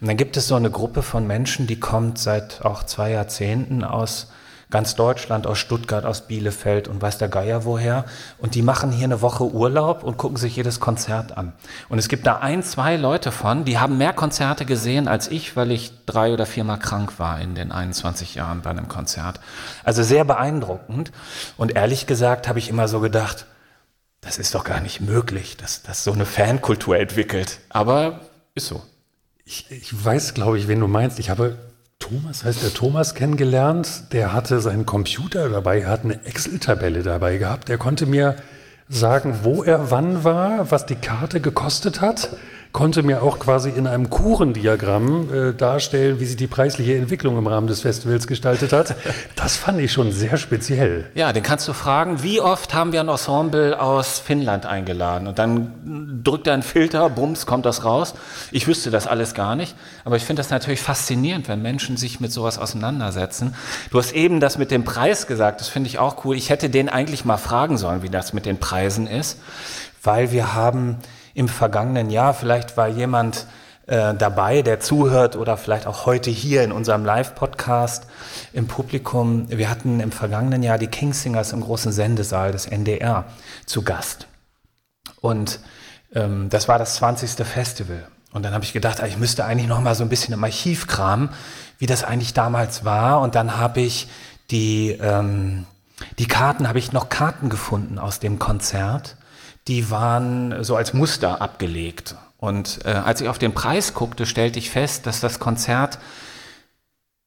Und 0.03 0.07
dann 0.07 0.19
gibt 0.19 0.37
es 0.37 0.49
so 0.49 0.55
eine 0.55 0.71
Gruppe 0.71 1.03
von 1.03 1.27
Menschen, 1.27 1.67
die 1.67 1.81
kommt 1.81 2.19
seit 2.19 2.63
auch 2.63 2.85
zwei 2.85 3.11
Jahrzehnten 3.11 3.85
aus 3.85 4.31
ganz 4.75 4.97
Deutschland, 4.97 5.47
aus 5.47 5.59
Stuttgart, 5.59 6.05
aus 6.05 6.27
Bielefeld 6.27 6.89
und 6.89 7.01
weiß 7.01 7.19
der 7.19 7.29
Geier 7.29 7.65
woher. 7.65 8.07
Und 8.39 8.57
die 8.57 8.63
machen 8.63 8.91
hier 8.91 9.05
eine 9.05 9.21
Woche 9.21 9.45
Urlaub 9.45 10.03
und 10.03 10.17
gucken 10.17 10.37
sich 10.37 10.57
jedes 10.57 10.81
Konzert 10.81 11.39
an. 11.39 11.53
Und 11.89 12.01
es 12.01 12.09
gibt 12.09 12.27
da 12.27 12.39
ein, 12.39 12.65
zwei 12.65 12.97
Leute 12.97 13.31
von, 13.31 13.65
die 13.65 13.79
haben 13.79 13.99
mehr 13.99 14.13
Konzerte 14.13 14.65
gesehen 14.65 15.07
als 15.07 15.29
ich, 15.29 15.55
weil 15.55 15.71
ich 15.71 15.93
drei 16.07 16.33
oder 16.33 16.45
viermal 16.45 16.81
krank 16.81 17.21
war 17.21 17.41
in 17.41 17.55
den 17.55 17.71
21 17.71 18.35
Jahren 18.35 18.63
bei 18.63 18.71
einem 18.71 18.89
Konzert. 18.89 19.39
Also 19.85 20.03
sehr 20.03 20.25
beeindruckend. 20.25 21.13
Und 21.57 21.77
ehrlich 21.77 22.09
gesagt 22.09 22.49
habe 22.49 22.59
ich 22.59 22.69
immer 22.69 22.89
so 22.89 22.99
gedacht, 22.99 23.47
das 24.23 24.39
ist 24.39 24.57
doch 24.57 24.65
gar 24.65 24.81
nicht 24.81 25.01
möglich, 25.01 25.57
dass, 25.57 25.85
dass 25.85 26.03
so 26.03 26.13
eine 26.13 26.27
Fankultur 26.27 26.99
entwickelt. 26.99 27.61
Aber 27.69 28.23
ist 28.57 28.67
so. 28.67 28.83
Ich, 29.45 29.71
ich 29.71 30.05
weiß, 30.05 30.35
glaube 30.35 30.59
ich, 30.59 30.67
wen 30.67 30.81
du 30.81 30.89
meinst. 30.89 31.21
Ich 31.21 31.31
habe 31.31 31.59
Thomas 31.99 32.45
heißt 32.45 32.63
der 32.63 32.75
Thomas 32.75 33.15
kennengelernt. 33.15 34.13
Der 34.13 34.33
hatte 34.33 34.61
seinen 34.61 34.87
Computer 34.87 35.49
dabei, 35.49 35.87
hat 35.87 36.05
eine 36.05 36.25
Excel-Tabelle 36.25 37.03
dabei 37.03 37.39
gehabt. 37.39 37.69
Der 37.69 37.79
konnte 37.79 38.07
mir 38.07 38.37
sagen, 38.89 39.41
wo 39.43 39.63
er 39.63 39.91
wann 39.91 40.25
war, 40.25 40.71
was 40.71 40.87
die 40.87 40.97
Karte 40.97 41.41
gekostet 41.41 42.01
hat 42.01 42.37
konnte 42.75 43.05
mir 43.05 43.23
auch 43.23 43.39
quasi 43.39 43.71
in 43.71 43.87
einem 43.87 44.11
Kurendiagramm 44.11 45.33
äh, 45.33 45.55
darstellen, 45.55 46.19
wie 46.19 46.25
sich 46.25 46.35
die 46.35 46.49
preisliche 46.49 46.97
Entwicklung 46.97 47.39
im 47.39 47.47
Rahmen 47.47 47.69
des 47.69 47.83
Festivals 47.83 48.27
gestaltet 48.27 48.73
hat. 48.73 48.97
Das 49.37 49.57
fand 49.57 49.79
ich 49.79 49.93
schon 49.93 50.11
sehr 50.11 50.37
speziell. 50.39 51.09
Ja, 51.15 51.33
den 51.33 51.45
kannst 51.45 51.69
du 51.69 51.73
fragen, 51.73 52.25
wie 52.25 52.41
oft 52.41 52.75
haben 52.75 52.93
wir 52.93 52.99
ein 52.99 53.09
Ensemble 53.09 53.81
aus 53.81 54.19
Finnland 54.19 54.67
eingeladen? 54.67 55.29
Und 55.29 55.39
dann 55.39 56.21
drückt 56.25 56.49
er 56.49 56.55
einen 56.55 56.65
Filter, 56.65 57.09
bums, 57.11 57.47
kommt 57.47 57.65
das 57.65 57.85
raus. 57.85 58.15
Ich 58.51 58.67
wüsste 58.67 58.91
das 58.91 59.07
alles 59.07 59.35
gar 59.35 59.55
nicht, 59.55 59.77
aber 60.05 60.17
ich 60.17 60.25
finde 60.25 60.41
das 60.41 60.51
natürlich 60.51 60.81
faszinierend, 60.81 61.47
wenn 61.47 61.63
Menschen 61.63 61.97
sich 61.97 62.19
mit 62.19 62.33
sowas 62.33 62.59
auseinandersetzen. 62.59 63.55
Du 63.93 63.99
hast 63.99 64.13
eben 64.13 64.41
das 64.41 64.59
mit 64.59 64.73
dem 64.73 64.83
Preis 64.83 65.29
gesagt, 65.29 65.61
das 65.61 65.69
finde 65.69 65.89
ich 65.89 66.01
auch 66.01 66.25
cool. 66.25 66.37
Ich 66.37 66.51
hätte 66.51 66.71
den 66.71 66.89
eigentlich 66.89 67.25
mal 67.25 67.37
fragen 67.37 67.79
sollen, 67.79 68.03
wie 68.03 68.11
das 68.11 68.33
mit 68.33 68.47
den 68.47 68.59
Preisen 68.59 69.07
ist, 69.07 69.39
weil 70.03 70.33
wir 70.33 70.55
haben 70.55 70.99
im 71.35 71.49
vergangenen 71.49 72.11
Jahr. 72.11 72.33
Vielleicht 72.33 72.77
war 72.77 72.89
jemand 72.89 73.47
äh, 73.87 74.15
dabei, 74.15 74.63
der 74.63 74.81
zuhört 74.81 75.37
oder 75.37 75.57
vielleicht 75.57 75.87
auch 75.87 76.07
heute 76.07 76.31
hier 76.31 76.63
in 76.63 76.73
unserem 76.73 77.05
Live-Podcast 77.05 78.07
im 78.53 78.67
Publikum. 78.67 79.47
Wir 79.51 79.69
hatten 79.69 80.01
im 80.01 80.13
vergangenen 80.13 80.63
Jahr 80.63 80.79
die 80.79 80.87
Kingsingers 80.87 81.53
im 81.53 81.61
großen 81.61 81.93
Sendesaal 81.93 82.53
des 82.53 82.67
NDR 82.67 83.27
zu 83.67 83.83
Gast. 83.83 84.27
Und 85.21 85.61
ähm, 86.15 86.49
das 86.49 86.69
war 86.69 86.79
das 86.79 86.95
20. 86.97 87.47
Festival. 87.47 88.07
Und 88.33 88.43
dann 88.43 88.55
habe 88.55 88.65
ich 88.65 88.73
gedacht, 88.73 89.03
ah, 89.03 89.07
ich 89.07 89.19
müsste 89.19 89.45
eigentlich 89.45 89.69
noch 89.69 89.81
mal 89.81 89.95
so 89.95 90.03
ein 90.03 90.09
bisschen 90.09 90.35
im 90.35 90.43
Archiv 90.43 90.87
kramen, 90.87 91.29
wie 91.79 91.87
das 91.87 92.05
eigentlich 92.05 92.35
damals 92.35 92.85
war. 92.85 93.21
Und 93.21 93.35
dann 93.35 93.59
habe 93.59 93.81
ich 93.81 94.09
die, 94.51 94.91
ähm, 94.93 95.67
die 96.19 96.27
Karten, 96.27 96.69
habe 96.69 96.79
ich 96.79 96.93
noch 96.93 97.11
Karten 97.11 97.49
gefunden 97.49 97.99
aus 97.99 98.19
dem 98.19 98.39
Konzert 98.39 99.17
die 99.69 99.91
waren 99.91 100.63
so 100.63 100.77
als 100.77 100.93
Muster 100.93 101.41
abgelegt. 101.41 102.17
Und 102.39 102.81
äh, 102.85 102.91
als 102.91 103.21
ich 103.21 103.29
auf 103.29 103.39
den 103.39 103.55
Preis 103.55 103.95
guckte, 103.95 104.27
stellte 104.27 104.59
ich 104.59 104.71
fest, 104.71 105.07
dass 105.07 105.21
das 105.21 105.39
Konzert 105.39 105.99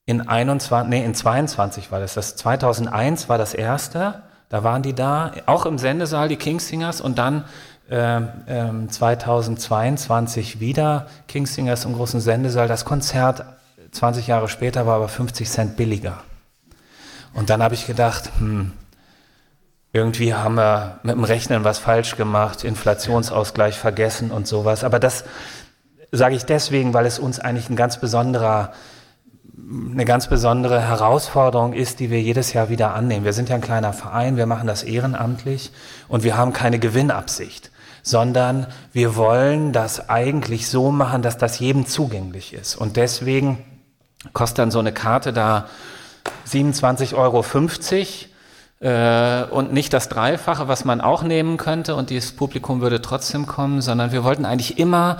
in 0.05 0.27
21, 0.27 0.89
nee, 0.89 1.03
in 1.03 1.15
22 1.15 1.91
war 1.91 1.99
das. 1.99 2.13
Das 2.13 2.35
2001 2.35 3.27
war 3.27 3.37
das 3.37 3.53
erste. 3.53 4.23
Da 4.49 4.63
waren 4.63 4.81
die 4.81 4.93
da, 4.93 5.31
auch 5.45 5.65
im 5.65 5.77
Sendesaal, 5.77 6.29
die 6.29 6.37
Kingsingers, 6.37 7.01
und 7.01 7.17
dann 7.17 7.43
äh, 7.89 8.17
äh, 8.17 8.87
2022 8.87 10.59
wieder 10.59 11.07
Kingsingers 11.27 11.85
im 11.85 11.93
großen 11.93 12.21
Sendesaal. 12.21 12.67
Das 12.67 12.85
Konzert 12.85 13.43
20 13.91 14.27
Jahre 14.27 14.47
später 14.47 14.85
war 14.85 14.95
aber 14.95 15.09
50 15.09 15.49
Cent 15.49 15.77
billiger. 15.77 16.19
Und 17.33 17.49
dann 17.49 17.61
habe 17.61 17.75
ich 17.75 17.87
gedacht, 17.87 18.31
hm, 18.39 18.71
irgendwie 19.97 20.35
haben 20.35 20.55
wir 20.55 20.99
mit 21.01 21.15
dem 21.15 21.23
Rechnen 21.23 21.63
was 21.63 21.79
falsch 21.79 22.15
gemacht, 22.15 22.63
Inflationsausgleich 22.63 23.79
vergessen 23.79 24.29
und 24.29 24.45
sowas. 24.47 24.83
Aber 24.83 24.99
das 24.99 25.25
sage 26.11 26.35
ich 26.35 26.45
deswegen, 26.45 26.93
weil 26.93 27.07
es 27.07 27.17
uns 27.17 27.39
eigentlich 27.39 27.69
ein 27.69 27.75
ganz 27.75 27.99
besonderer, 27.99 28.73
eine 29.91 30.05
ganz 30.05 30.27
besondere 30.27 30.79
Herausforderung 30.79 31.73
ist, 31.73 31.99
die 31.99 32.11
wir 32.11 32.21
jedes 32.21 32.53
Jahr 32.53 32.69
wieder 32.69 32.93
annehmen. 32.93 33.25
Wir 33.25 33.33
sind 33.33 33.49
ja 33.49 33.55
ein 33.55 33.61
kleiner 33.61 33.91
Verein, 33.91 34.37
wir 34.37 34.45
machen 34.45 34.67
das 34.67 34.83
ehrenamtlich 34.83 35.71
und 36.07 36.23
wir 36.23 36.37
haben 36.37 36.53
keine 36.53 36.77
Gewinnabsicht, 36.77 37.71
sondern 38.03 38.67
wir 38.93 39.15
wollen 39.15 39.73
das 39.73 40.09
eigentlich 40.09 40.69
so 40.69 40.91
machen, 40.91 41.23
dass 41.23 41.39
das 41.39 41.57
jedem 41.57 41.87
zugänglich 41.87 42.53
ist. 42.53 42.75
Und 42.75 42.97
deswegen 42.97 43.65
kostet 44.33 44.59
dann 44.59 44.71
so 44.71 44.79
eine 44.79 44.93
Karte 44.93 45.33
da 45.33 45.65
27,50 46.47 47.15
Euro 47.15 47.41
äh, 48.79 49.43
und 49.43 49.73
nicht 49.73 49.93
das 49.93 50.09
Dreifache, 50.09 50.67
was 50.67 50.85
man 50.85 51.01
auch 51.01 51.23
nehmen 51.23 51.57
könnte 51.57 51.95
und 51.95 52.09
dieses 52.09 52.31
Publikum 52.31 52.81
würde 52.81 53.01
trotzdem 53.01 53.45
kommen, 53.47 53.81
sondern 53.81 54.11
wir 54.11 54.23
wollten 54.23 54.45
eigentlich 54.45 54.77
immer, 54.79 55.17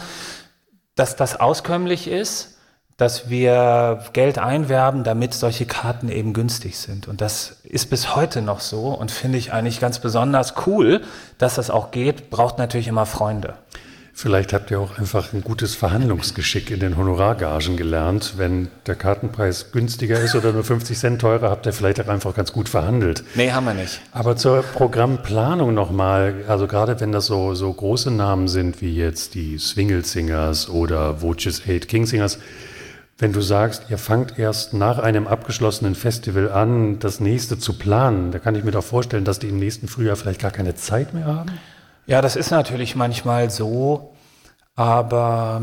dass 0.96 1.16
das 1.16 1.40
auskömmlich 1.40 2.08
ist, 2.08 2.58
dass 2.98 3.30
wir 3.30 4.04
Geld 4.14 4.40
einwerben, 4.40 5.04
damit 5.04 5.36
solche 5.36 5.68
Karten 5.68 6.10
eben 6.10 6.34
günstig 6.34 6.80
sind. 6.80 7.08
Und 7.08 7.22
das 7.22 7.58
ist 7.64 7.92
bis 7.92 8.16
heute 8.16 8.42
noch 8.42 8.60
so 8.60 8.88
und 8.88 9.12
finde 9.12 9.38
ich 9.38 9.54
eigentlich 9.54 9.80
ganz 9.80 10.00
besonders 10.00 10.56
cool, 10.66 11.02
dass 11.38 11.56
das 11.56 11.70
auch 11.70 11.92
geht, 11.92 12.32
braucht 12.32 12.58
natürlich 12.58 12.88
immer 12.88 13.06
Freunde. 13.06 13.54
Vielleicht 14.20 14.52
habt 14.52 14.72
ihr 14.72 14.80
auch 14.80 14.98
einfach 14.98 15.32
ein 15.32 15.44
gutes 15.44 15.76
Verhandlungsgeschick 15.76 16.72
in 16.72 16.80
den 16.80 16.98
Honorargagen 16.98 17.78
gelernt. 17.78 18.34
Wenn 18.38 18.70
der 18.88 18.96
Kartenpreis 18.96 19.72
günstiger 19.72 20.20
ist 20.20 20.34
oder 20.34 20.54
nur 20.54 20.64
50 20.64 20.98
Cent 20.98 21.22
teurer, 21.22 21.52
habt 21.52 21.68
ihr 21.68 21.72
vielleicht 21.72 22.02
auch 22.02 22.08
einfach 22.08 22.34
ganz 22.34 22.52
gut 22.52 22.68
verhandelt. 22.68 23.24
Nee, 23.36 23.52
haben 23.52 23.66
wir 23.68 23.76
nicht. 23.76 24.02
Aber 24.14 24.36
zur 24.36 24.64
Programmplanung 24.64 25.76
nochmal, 25.76 26.34
also 26.48 26.66
gerade 26.66 27.00
wenn 27.00 27.12
das 27.12 27.28
so, 27.28 27.54
so 27.54 27.72
große 27.72 28.10
Namen 28.10 28.48
sind 28.48 28.82
wie 28.82 28.96
jetzt 28.96 29.36
die 29.36 29.60
Swingle 29.60 30.04
Singers 30.04 30.68
oder 30.68 31.22
Voices 31.22 31.62
8 31.70 31.88
King 31.88 32.08
Singers, 32.08 32.40
wenn 33.20 33.34
du 33.34 33.42
sagst, 33.42 33.84
ihr 33.90 34.00
fangt 34.00 34.40
erst 34.40 34.74
nach 34.74 34.98
einem 34.98 35.28
abgeschlossenen 35.28 35.94
Festival 35.94 36.52
an, 36.52 36.98
das 36.98 37.20
nächste 37.20 37.60
zu 37.60 37.78
planen, 37.78 38.32
da 38.32 38.40
kann 38.40 38.56
ich 38.56 38.64
mir 38.64 38.72
doch 38.72 38.84
vorstellen, 38.84 39.26
dass 39.26 39.38
die 39.38 39.50
im 39.50 39.60
nächsten 39.60 39.88
Frühjahr 39.88 40.16
vielleicht 40.16 40.42
gar 40.42 40.50
keine 40.50 40.74
Zeit 40.74 41.14
mehr 41.14 41.26
haben. 41.26 41.52
Ja, 42.08 42.22
das 42.22 42.38
ist 42.38 42.52
natürlich 42.52 42.96
manchmal 42.96 43.50
so, 43.50 44.14
aber 44.78 45.62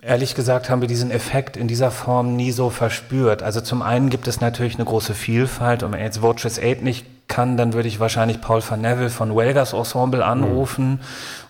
ehrlich 0.00 0.34
gesagt 0.34 0.70
haben 0.70 0.80
wir 0.80 0.88
diesen 0.88 1.10
Effekt 1.10 1.58
in 1.58 1.68
dieser 1.68 1.90
Form 1.90 2.34
nie 2.34 2.50
so 2.50 2.70
verspürt. 2.70 3.42
Also 3.42 3.60
zum 3.60 3.82
einen 3.82 4.08
gibt 4.08 4.26
es 4.26 4.40
natürlich 4.40 4.76
eine 4.76 4.86
große 4.86 5.12
Vielfalt 5.12 5.82
und 5.82 5.92
wenn 5.92 6.00
jetzt 6.00 6.22
Virtuous 6.22 6.58
8 6.58 6.80
nicht 6.80 7.04
kann, 7.28 7.58
dann 7.58 7.74
würde 7.74 7.88
ich 7.88 8.00
wahrscheinlich 8.00 8.40
Paul 8.40 8.62
van 8.66 8.80
Neville 8.80 9.10
von 9.10 9.36
Welgers 9.36 9.74
Ensemble 9.74 10.24
anrufen 10.24 10.92
mhm. 10.92 11.00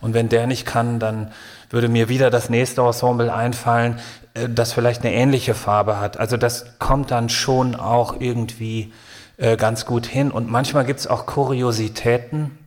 und 0.01 0.15
wenn 0.15 0.29
der 0.29 0.49
nicht 0.49 0.67
kann, 0.67 0.99
dann 0.99 1.31
würde 1.71 1.89
mir 1.89 2.09
wieder 2.09 2.31
das 2.31 2.51
nächste 2.51 2.81
Ensemble 2.81 3.33
einfallen, 3.33 4.01
äh, 4.35 4.49
das 4.49 4.73
vielleicht 4.73 5.05
eine 5.05 5.15
ähnliche 5.15 5.55
Farbe 5.55 6.01
hat. 6.01 6.19
Also 6.19 6.37
das 6.37 6.81
kommt 6.81 7.13
dann 7.13 7.29
schon 7.29 7.77
auch 7.77 8.21
irgendwie 8.21 8.93
äh, 9.37 9.57
ganz 9.57 9.87
gut 9.87 10.07
hin 10.07 10.33
und 10.33 10.51
manchmal 10.51 10.85
gibt 10.85 10.99
es 10.99 11.07
auch 11.07 11.27
Kuriositäten, 11.27 12.59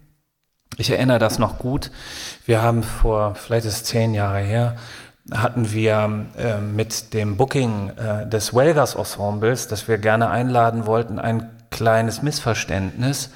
ich 0.78 0.90
erinnere 0.92 1.20
das 1.20 1.40
noch 1.40 1.58
gut. 1.60 1.92
Wir 2.46 2.62
haben 2.62 2.84
vor, 2.84 3.36
vielleicht 3.36 3.66
ist 3.66 3.74
es 3.74 3.84
zehn 3.84 4.14
Jahre 4.14 4.40
her, 4.40 4.76
hatten 5.32 5.72
wir 5.72 6.26
äh, 6.38 6.58
mit 6.60 7.14
dem 7.14 7.38
Booking 7.38 7.92
äh, 7.98 8.28
des 8.28 8.54
Welgers 8.54 8.96
Ensembles, 8.96 9.68
das 9.68 9.88
wir 9.88 9.98
gerne 9.98 10.30
einladen 10.30 10.86
wollten, 10.86 11.20
ein 11.20 11.50
kleines 11.70 12.22
Missverständnis. 12.22 13.30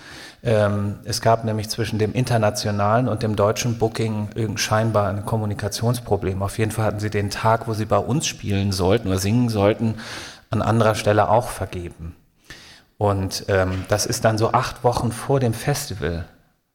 Ähm, 0.44 1.00
es 1.06 1.22
gab 1.22 1.46
nämlich 1.46 1.70
zwischen 1.70 2.00
dem 2.00 2.14
internationalen 2.14 3.08
und 3.08 3.24
dem 3.24 3.36
deutschen 3.36 3.78
Booking 3.78 4.58
scheinbar 4.58 5.10
ein 5.10 5.26
Kommunikationsproblem. 5.26 6.42
Auf 6.42 6.58
jeden 6.58 6.72
Fall 6.72 6.86
hatten 6.86 7.00
sie 7.00 7.10
den 7.10 7.30
Tag, 7.30 7.68
wo 7.68 7.74
sie 7.74 7.86
bei 7.86 7.98
uns 7.98 8.28
spielen 8.28 8.72
sollten 8.72 9.08
oder 9.08 9.20
singen 9.20 9.50
sollten, 9.50 9.96
an 10.50 10.62
anderer 10.62 10.96
Stelle 10.96 11.30
auch 11.30 11.48
vergeben. 11.48 12.16
Und 12.98 13.46
ähm, 13.48 13.86
das 13.88 14.06
ist 14.06 14.26
dann 14.26 14.38
so 14.38 14.52
acht 14.52 14.84
Wochen 14.84 15.12
vor 15.12 15.40
dem 15.40 15.54
Festival 15.54 16.26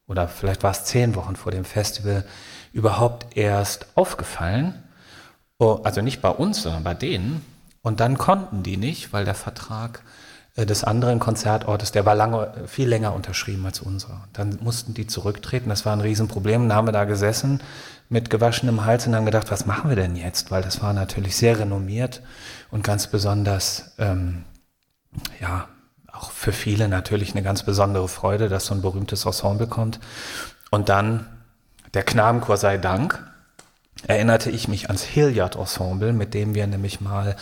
oder 0.08 0.26
vielleicht 0.26 0.62
war 0.62 0.72
es 0.72 0.84
zehn 0.84 1.14
Wochen 1.14 1.36
vor 1.36 1.52
dem 1.52 1.64
Festival 1.64 2.24
überhaupt 2.72 3.36
erst 3.36 3.86
aufgefallen. 3.94 4.74
Oh, 5.58 5.80
also 5.84 6.00
nicht 6.00 6.20
bei 6.20 6.30
uns, 6.30 6.62
sondern 6.62 6.82
bei 6.82 6.94
denen. 6.94 7.44
Und 7.82 8.00
dann 8.00 8.18
konnten 8.18 8.62
die 8.62 8.76
nicht, 8.76 9.12
weil 9.12 9.24
der 9.24 9.34
Vertrag 9.34 10.02
äh, 10.56 10.66
des 10.66 10.82
anderen 10.82 11.18
Konzertortes, 11.18 11.92
der 11.92 12.06
war 12.06 12.14
lange, 12.14 12.52
viel 12.66 12.88
länger 12.88 13.14
unterschrieben 13.14 13.64
als 13.66 13.80
unserer. 13.80 14.28
Dann 14.32 14.58
mussten 14.60 14.94
die 14.94 15.06
zurücktreten, 15.06 15.68
das 15.68 15.84
war 15.84 15.92
ein 15.92 16.00
Riesenproblem. 16.00 16.68
Dann 16.68 16.76
haben 16.76 16.88
wir 16.88 16.92
da 16.92 17.04
gesessen 17.04 17.60
mit 18.08 18.30
gewaschenem 18.30 18.84
Hals 18.84 19.06
und 19.06 19.14
haben 19.14 19.26
gedacht, 19.26 19.50
was 19.50 19.66
machen 19.66 19.90
wir 19.90 19.96
denn 19.96 20.16
jetzt? 20.16 20.50
Weil 20.50 20.62
das 20.62 20.82
war 20.82 20.92
natürlich 20.92 21.36
sehr 21.36 21.58
renommiert 21.58 22.22
und 22.70 22.82
ganz 22.82 23.06
besonders, 23.06 23.92
ähm, 23.98 24.44
ja, 25.40 25.68
auch 26.18 26.30
für 26.30 26.52
viele 26.52 26.88
natürlich 26.88 27.32
eine 27.32 27.42
ganz 27.42 27.62
besondere 27.62 28.08
Freude, 28.08 28.48
dass 28.48 28.66
so 28.66 28.74
ein 28.74 28.82
berühmtes 28.82 29.24
Ensemble 29.24 29.66
kommt. 29.66 30.00
Und 30.70 30.88
dann 30.88 31.26
der 31.94 32.02
Knabenchor 32.02 32.56
sei 32.56 32.76
Dank, 32.76 33.24
erinnerte 34.06 34.50
ich 34.50 34.68
mich 34.68 34.86
ans 34.88 35.02
Hilliard 35.02 35.56
Ensemble, 35.56 36.12
mit 36.12 36.34
dem 36.34 36.54
wir 36.54 36.66
nämlich 36.66 37.00
mal 37.00 37.36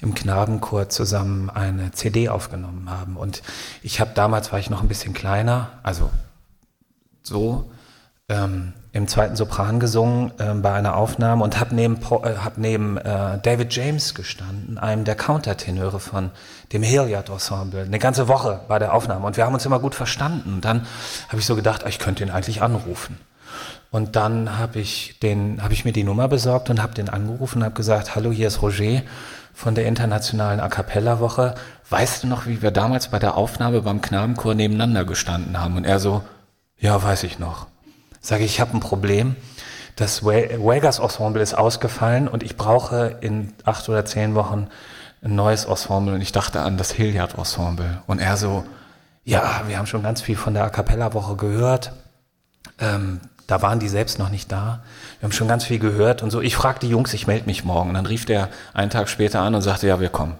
im 0.00 0.14
Knabenchor 0.14 0.88
zusammen 0.88 1.48
eine 1.48 1.92
CD 1.92 2.28
aufgenommen 2.28 2.90
haben. 2.90 3.16
Und 3.16 3.42
ich 3.82 4.00
habe 4.00 4.10
damals, 4.14 4.50
war 4.52 4.58
ich 4.58 4.70
noch 4.70 4.82
ein 4.82 4.88
bisschen 4.88 5.14
kleiner, 5.14 5.70
also 5.82 6.10
so, 7.22 7.70
ähm, 8.28 8.72
im 8.92 9.08
zweiten 9.08 9.36
Sopran 9.36 9.80
gesungen 9.80 10.32
äh, 10.38 10.52
bei 10.54 10.72
einer 10.72 10.96
Aufnahme 10.96 11.42
und 11.42 11.58
habe 11.58 11.74
neben, 11.74 11.96
äh, 11.96 12.36
hab 12.36 12.58
neben 12.58 12.98
äh, 12.98 13.38
David 13.42 13.74
James 13.74 14.14
gestanden, 14.14 14.76
einem 14.76 15.04
der 15.04 15.14
Countertenöre 15.14 15.98
von 15.98 16.30
dem 16.72 16.82
Hilliard 16.82 17.30
Ensemble, 17.30 17.82
eine 17.82 17.98
ganze 17.98 18.28
Woche 18.28 18.60
bei 18.68 18.78
der 18.78 18.92
Aufnahme 18.92 19.26
und 19.26 19.36
wir 19.36 19.46
haben 19.46 19.54
uns 19.54 19.64
immer 19.64 19.78
gut 19.78 19.94
verstanden. 19.94 20.54
Und 20.54 20.64
dann 20.64 20.86
habe 21.28 21.38
ich 21.38 21.46
so 21.46 21.56
gedacht, 21.56 21.84
ich 21.88 21.98
könnte 21.98 22.22
ihn 22.22 22.30
eigentlich 22.30 22.60
anrufen. 22.60 23.18
Und 23.90 24.16
dann 24.16 24.58
habe 24.58 24.78
ich, 24.78 25.18
hab 25.60 25.72
ich 25.72 25.84
mir 25.84 25.92
die 25.92 26.04
Nummer 26.04 26.28
besorgt 26.28 26.70
und 26.70 26.82
habe 26.82 26.94
den 26.94 27.08
angerufen 27.08 27.58
und 27.58 27.64
habe 27.64 27.74
gesagt, 27.74 28.14
hallo, 28.14 28.30
hier 28.30 28.48
ist 28.48 28.62
Roger 28.62 29.02
von 29.54 29.74
der 29.74 29.86
Internationalen 29.86 30.60
A 30.60 30.68
Cappella 30.68 31.20
Woche. 31.20 31.54
Weißt 31.90 32.22
du 32.22 32.26
noch, 32.26 32.46
wie 32.46 32.62
wir 32.62 32.70
damals 32.70 33.08
bei 33.08 33.18
der 33.18 33.36
Aufnahme 33.36 33.82
beim 33.82 34.00
Knabenchor 34.00 34.54
nebeneinander 34.54 35.04
gestanden 35.04 35.60
haben? 35.60 35.76
Und 35.76 35.84
er 35.84 35.98
so, 35.98 36.22
ja, 36.78 37.02
weiß 37.02 37.24
ich 37.24 37.38
noch. 37.38 37.66
Sage 38.22 38.44
ich, 38.44 38.52
ich 38.52 38.60
habe 38.60 38.74
ein 38.74 38.80
Problem. 38.80 39.36
Das 39.96 40.24
Vegas 40.24 41.00
Ensemble 41.00 41.42
ist 41.42 41.54
ausgefallen 41.54 42.28
und 42.28 42.42
ich 42.42 42.56
brauche 42.56 43.18
in 43.20 43.52
acht 43.64 43.88
oder 43.88 44.04
zehn 44.04 44.34
Wochen 44.34 44.68
ein 45.22 45.34
neues 45.34 45.66
Ensemble. 45.66 46.14
Und 46.14 46.22
ich 46.22 46.32
dachte 46.32 46.60
an 46.60 46.78
das 46.78 46.92
Hilliard 46.92 47.36
Ensemble. 47.36 48.02
Und 48.06 48.20
er 48.20 48.36
so, 48.36 48.64
ja, 49.24 49.62
wir 49.66 49.76
haben 49.76 49.86
schon 49.86 50.02
ganz 50.02 50.22
viel 50.22 50.36
von 50.36 50.54
der 50.54 50.64
A 50.64 50.70
Cappella 50.70 51.12
Woche 51.12 51.36
gehört. 51.36 51.92
Ähm, 52.78 53.20
da 53.48 53.60
waren 53.60 53.80
die 53.80 53.88
selbst 53.88 54.18
noch 54.18 54.30
nicht 54.30 54.50
da. 54.50 54.82
Wir 55.18 55.26
haben 55.26 55.32
schon 55.32 55.48
ganz 55.48 55.64
viel 55.64 55.78
gehört 55.78 56.22
und 56.22 56.30
so. 56.30 56.40
Ich 56.40 56.56
fragte 56.56 56.86
die 56.86 56.92
Jungs, 56.92 57.12
ich 57.12 57.26
melde 57.26 57.46
mich 57.46 57.64
morgen. 57.64 57.90
Und 57.90 57.96
dann 57.96 58.06
rief 58.06 58.24
der 58.24 58.48
einen 58.72 58.90
Tag 58.90 59.08
später 59.08 59.40
an 59.40 59.54
und 59.54 59.62
sagte, 59.62 59.88
ja, 59.88 60.00
wir 60.00 60.08
kommen. 60.08 60.36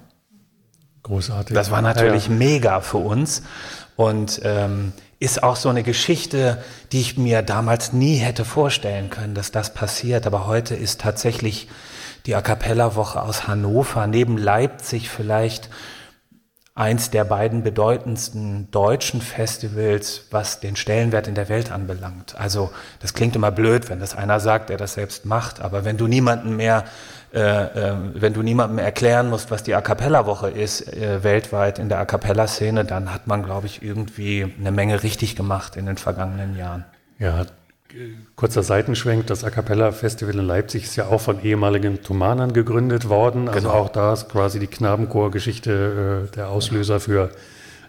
Großartig. 1.03 1.55
Das 1.55 1.71
war 1.73 1.83
natürlich 1.83 2.27
ja, 2.27 2.33
ja. 2.33 2.39
mega 2.39 2.81
für 2.81 2.99
uns 2.99 3.43
und 3.97 4.41
ähm, 4.45 4.93
ist 5.23 5.43
auch 5.43 5.57
so 5.57 5.69
eine 5.69 5.85
Geschichte, 5.85 6.63
die 6.91 7.01
ich 7.01 7.17
mir 7.17 7.43
damals 7.43 7.93
nie 7.93 8.17
hätte 8.17 8.45
vorstellen 8.45 9.09
können, 9.09 9.35
dass 9.35 9.53
das 9.53 9.73
passiert. 9.73 10.27
Aber 10.27 10.47
heute 10.49 10.75
ist 10.75 11.01
tatsächlich 11.01 11.69
die 12.27 12.35
A 12.35 12.43
Cappella 12.43 12.97
Woche 12.97 13.23
aus 13.23 13.47
Hannover 13.47 14.07
neben 14.09 14.37
Leipzig 14.37 15.09
vielleicht 15.09 15.71
eins 16.75 17.11
der 17.11 17.25
beiden 17.25 17.63
bedeutendsten 17.63 18.71
deutschen 18.71 19.21
Festivals, 19.21 20.23
was 20.31 20.59
den 20.59 20.75
Stellenwert 20.75 21.29
in 21.29 21.35
der 21.35 21.49
Welt 21.49 21.71
anbelangt. 21.71 22.35
Also 22.37 22.73
das 22.99 23.15
klingt 23.15 23.37
immer 23.37 23.53
blöd, 23.53 23.91
wenn 23.91 24.01
das 24.01 24.17
einer 24.17 24.41
sagt, 24.41 24.71
der 24.71 24.77
das 24.79 24.95
selbst 24.95 25.25
macht, 25.25 25.61
aber 25.61 25.85
wenn 25.85 25.99
du 25.99 26.09
niemanden 26.09 26.57
mehr, 26.57 26.85
wenn 27.33 28.35
du 28.35 28.43
niemandem 28.43 28.79
erklären 28.79 29.31
musst, 29.31 29.51
was 29.51 29.63
die 29.63 29.75
A 29.75 29.81
cappella 29.81 30.27
Woche 30.27 30.51
ist 30.51 30.93
äh, 30.93 31.25
weltweit 31.25 31.79
in 31.79 31.89
der 31.89 31.99
A 31.99 32.05
cappella 32.05 32.47
Szene, 32.47 32.85
dann 32.85 33.13
hat 33.13 33.27
man, 33.27 33.43
glaube 33.43 33.67
ich, 33.67 33.83
irgendwie 33.83 34.53
eine 34.59 34.71
Menge 34.71 35.03
richtig 35.03 35.35
gemacht 35.35 35.77
in 35.77 35.87
den 35.87 35.97
vergangenen 35.97 36.57
Jahren. 36.57 36.85
Ja, 37.19 37.47
Kurzer 38.37 38.63
Seitenschwenk, 38.63 39.27
das 39.27 39.45
A 39.45 39.51
Cappella 39.51 39.93
Festival 39.93 40.39
in 40.39 40.47
Leipzig 40.47 40.85
ist 40.85 40.97
ja 40.97 41.07
auch 41.07 41.21
von 41.21 41.43
ehemaligen 41.43 42.03
Thomanern 42.03 42.53
gegründet 42.53 43.09
worden. 43.09 43.49
Also 43.49 43.69
genau. 43.69 43.81
auch 43.81 43.89
da 43.91 44.15
ist 44.15 44.31
quasi 44.31 44.59
die 44.59 44.67
Knabenchor-Geschichte 44.67 46.29
äh, 46.31 46.35
der 46.35 46.49
Auslöser 46.49 47.01
für 47.01 47.31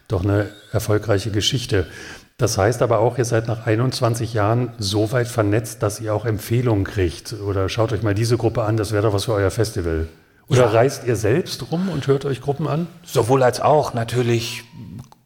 doch 0.10 0.23
eine 0.23 0.49
erfolgreiche 0.71 1.32
Geschichte. 1.32 1.88
Das 2.38 2.58
heißt 2.58 2.82
aber 2.82 3.00
auch, 3.00 3.17
ihr 3.17 3.26
seid 3.26 3.48
nach 3.48 3.67
21 3.67 4.34
Jahren 4.34 4.72
so 4.80 5.12
weit 5.12 5.28
vernetzt, 5.28 5.84
dass 5.84 6.00
ihr 6.00 6.13
auch 6.13 6.26
Empfehlungen 6.26 6.84
kriegt. 6.84 7.34
Oder 7.34 7.69
schaut 7.69 7.93
euch 7.93 8.02
mal 8.02 8.15
diese 8.15 8.38
Gruppe 8.38 8.63
an, 8.63 8.76
das 8.76 8.91
wäre 8.91 9.04
doch 9.04 9.13
was 9.13 9.26
für 9.26 9.34
euer 9.34 9.52
Festival. 9.52 10.08
Oder 10.48 10.65
ja. 10.65 10.69
reist 10.69 11.06
ihr 11.06 11.15
selbst 11.15 11.72
rum 11.72 11.89
und 11.89 12.08
hört 12.08 12.26
euch 12.26 12.41
Gruppen 12.41 12.67
an? 12.67 12.88
Sowohl 13.04 13.43
als 13.43 13.62
auch. 13.62 13.93
Natürlich 13.93 14.63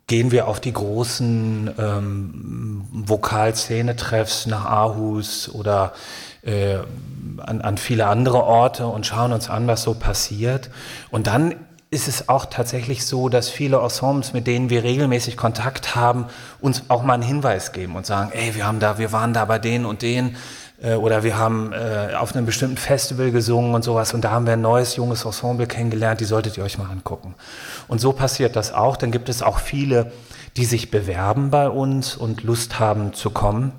gehen 0.05 0.31
wir 0.31 0.47
auf 0.47 0.59
die 0.59 0.73
großen 0.73 1.71
ähm, 1.77 2.85
Vokalszene-Treffs 2.91 4.45
nach 4.45 4.65
Aarhus 4.65 5.49
oder 5.49 5.93
äh, 6.43 6.77
an, 7.37 7.61
an 7.61 7.77
viele 7.77 8.07
andere 8.07 8.43
Orte 8.43 8.87
und 8.87 9.05
schauen 9.05 9.33
uns 9.33 9.49
an, 9.49 9.67
was 9.67 9.83
so 9.83 9.93
passiert. 9.93 10.69
Und 11.09 11.27
dann 11.27 11.55
ist 11.89 12.07
es 12.07 12.27
auch 12.27 12.45
tatsächlich 12.45 13.05
so, 13.05 13.29
dass 13.29 13.49
viele 13.49 13.79
Ensembles, 13.79 14.33
mit 14.33 14.45
denen 14.45 14.69
wir 14.69 14.83
regelmäßig 14.83 15.37
Kontakt 15.37 15.95
haben, 15.95 16.25
uns 16.59 16.83
auch 16.89 17.03
mal 17.03 17.13
einen 17.13 17.23
Hinweis 17.23 17.71
geben 17.71 17.95
und 17.95 18.05
sagen, 18.05 18.31
ey, 18.33 18.55
wir 18.55 18.65
haben 18.65 18.79
da, 18.79 18.97
wir 18.97 19.13
waren 19.13 19.33
da 19.33 19.45
bei 19.45 19.57
denen 19.57 19.85
und 19.85 20.01
denen 20.01 20.35
äh, 20.81 20.95
oder 20.95 21.23
wir 21.23 21.37
haben 21.37 21.71
äh, 21.71 22.13
auf 22.15 22.35
einem 22.35 22.45
bestimmten 22.45 22.75
Festival 22.75 23.31
gesungen 23.31 23.73
und 23.73 23.83
sowas 23.83 24.13
und 24.13 24.21
da 24.21 24.31
haben 24.31 24.45
wir 24.45 24.53
ein 24.53 24.61
neues 24.61 24.97
junges 24.97 25.23
Ensemble 25.23 25.65
kennengelernt, 25.65 26.19
die 26.19 26.25
solltet 26.25 26.57
ihr 26.57 26.63
euch 26.63 26.77
mal 26.77 26.89
angucken. 26.89 27.35
Und 27.87 28.01
so 28.01 28.11
passiert 28.11 28.57
das 28.57 28.73
auch. 28.73 28.97
Dann 28.97 29.11
gibt 29.11 29.29
es 29.29 29.41
auch 29.41 29.59
viele, 29.59 30.11
die 30.57 30.65
sich 30.65 30.91
bewerben 30.91 31.51
bei 31.51 31.69
uns 31.69 32.17
und 32.17 32.43
Lust 32.43 32.79
haben 32.79 33.13
zu 33.13 33.29
kommen. 33.29 33.71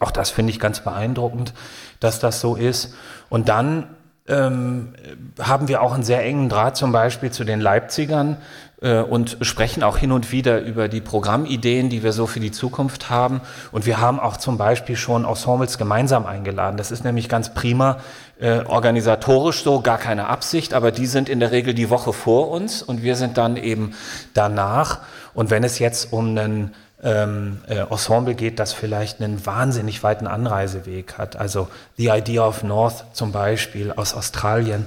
Auch 0.00 0.10
das 0.10 0.30
finde 0.30 0.50
ich 0.50 0.58
ganz 0.58 0.80
beeindruckend, 0.80 1.52
dass 2.00 2.18
das 2.18 2.40
so 2.40 2.56
ist. 2.56 2.94
Und 3.28 3.48
dann 3.48 3.88
ähm, 4.30 4.94
haben 5.38 5.68
wir 5.68 5.82
auch 5.82 5.92
einen 5.92 6.04
sehr 6.04 6.24
engen 6.24 6.48
Draht 6.48 6.76
zum 6.76 6.92
Beispiel 6.92 7.30
zu 7.30 7.44
den 7.44 7.60
Leipzigern, 7.60 8.38
äh, 8.82 9.00
und 9.00 9.36
sprechen 9.42 9.82
auch 9.82 9.98
hin 9.98 10.10
und 10.10 10.32
wieder 10.32 10.60
über 10.62 10.88
die 10.88 11.00
Programmideen, 11.00 11.90
die 11.90 12.02
wir 12.02 12.12
so 12.12 12.26
für 12.26 12.40
die 12.40 12.50
Zukunft 12.50 13.10
haben. 13.10 13.42
Und 13.72 13.84
wir 13.84 14.00
haben 14.00 14.18
auch 14.18 14.38
zum 14.38 14.56
Beispiel 14.56 14.96
schon 14.96 15.26
Ensembles 15.26 15.76
gemeinsam 15.76 16.24
eingeladen. 16.24 16.76
Das 16.78 16.90
ist 16.90 17.04
nämlich 17.04 17.28
ganz 17.28 17.52
prima, 17.52 17.98
äh, 18.40 18.60
organisatorisch 18.60 19.62
so, 19.62 19.80
gar 19.80 19.98
keine 19.98 20.28
Absicht, 20.28 20.72
aber 20.72 20.92
die 20.92 21.06
sind 21.06 21.28
in 21.28 21.40
der 21.40 21.52
Regel 21.52 21.74
die 21.74 21.90
Woche 21.90 22.14
vor 22.14 22.50
uns 22.50 22.82
und 22.82 23.02
wir 23.02 23.16
sind 23.16 23.36
dann 23.36 23.56
eben 23.58 23.92
danach. 24.32 25.00
Und 25.34 25.50
wenn 25.50 25.62
es 25.62 25.78
jetzt 25.78 26.12
um 26.12 26.30
einen 26.30 26.74
ähm, 27.02 27.58
äh, 27.66 27.76
Ensemble 27.76 28.34
geht, 28.34 28.58
das 28.58 28.72
vielleicht 28.72 29.20
einen 29.20 29.44
wahnsinnig 29.46 30.02
weiten 30.02 30.26
Anreiseweg 30.26 31.18
hat, 31.18 31.36
also 31.36 31.68
The 31.96 32.08
Idea 32.08 32.46
of 32.46 32.62
North 32.62 33.04
zum 33.12 33.32
Beispiel 33.32 33.92
aus 33.92 34.14
Australien, 34.14 34.86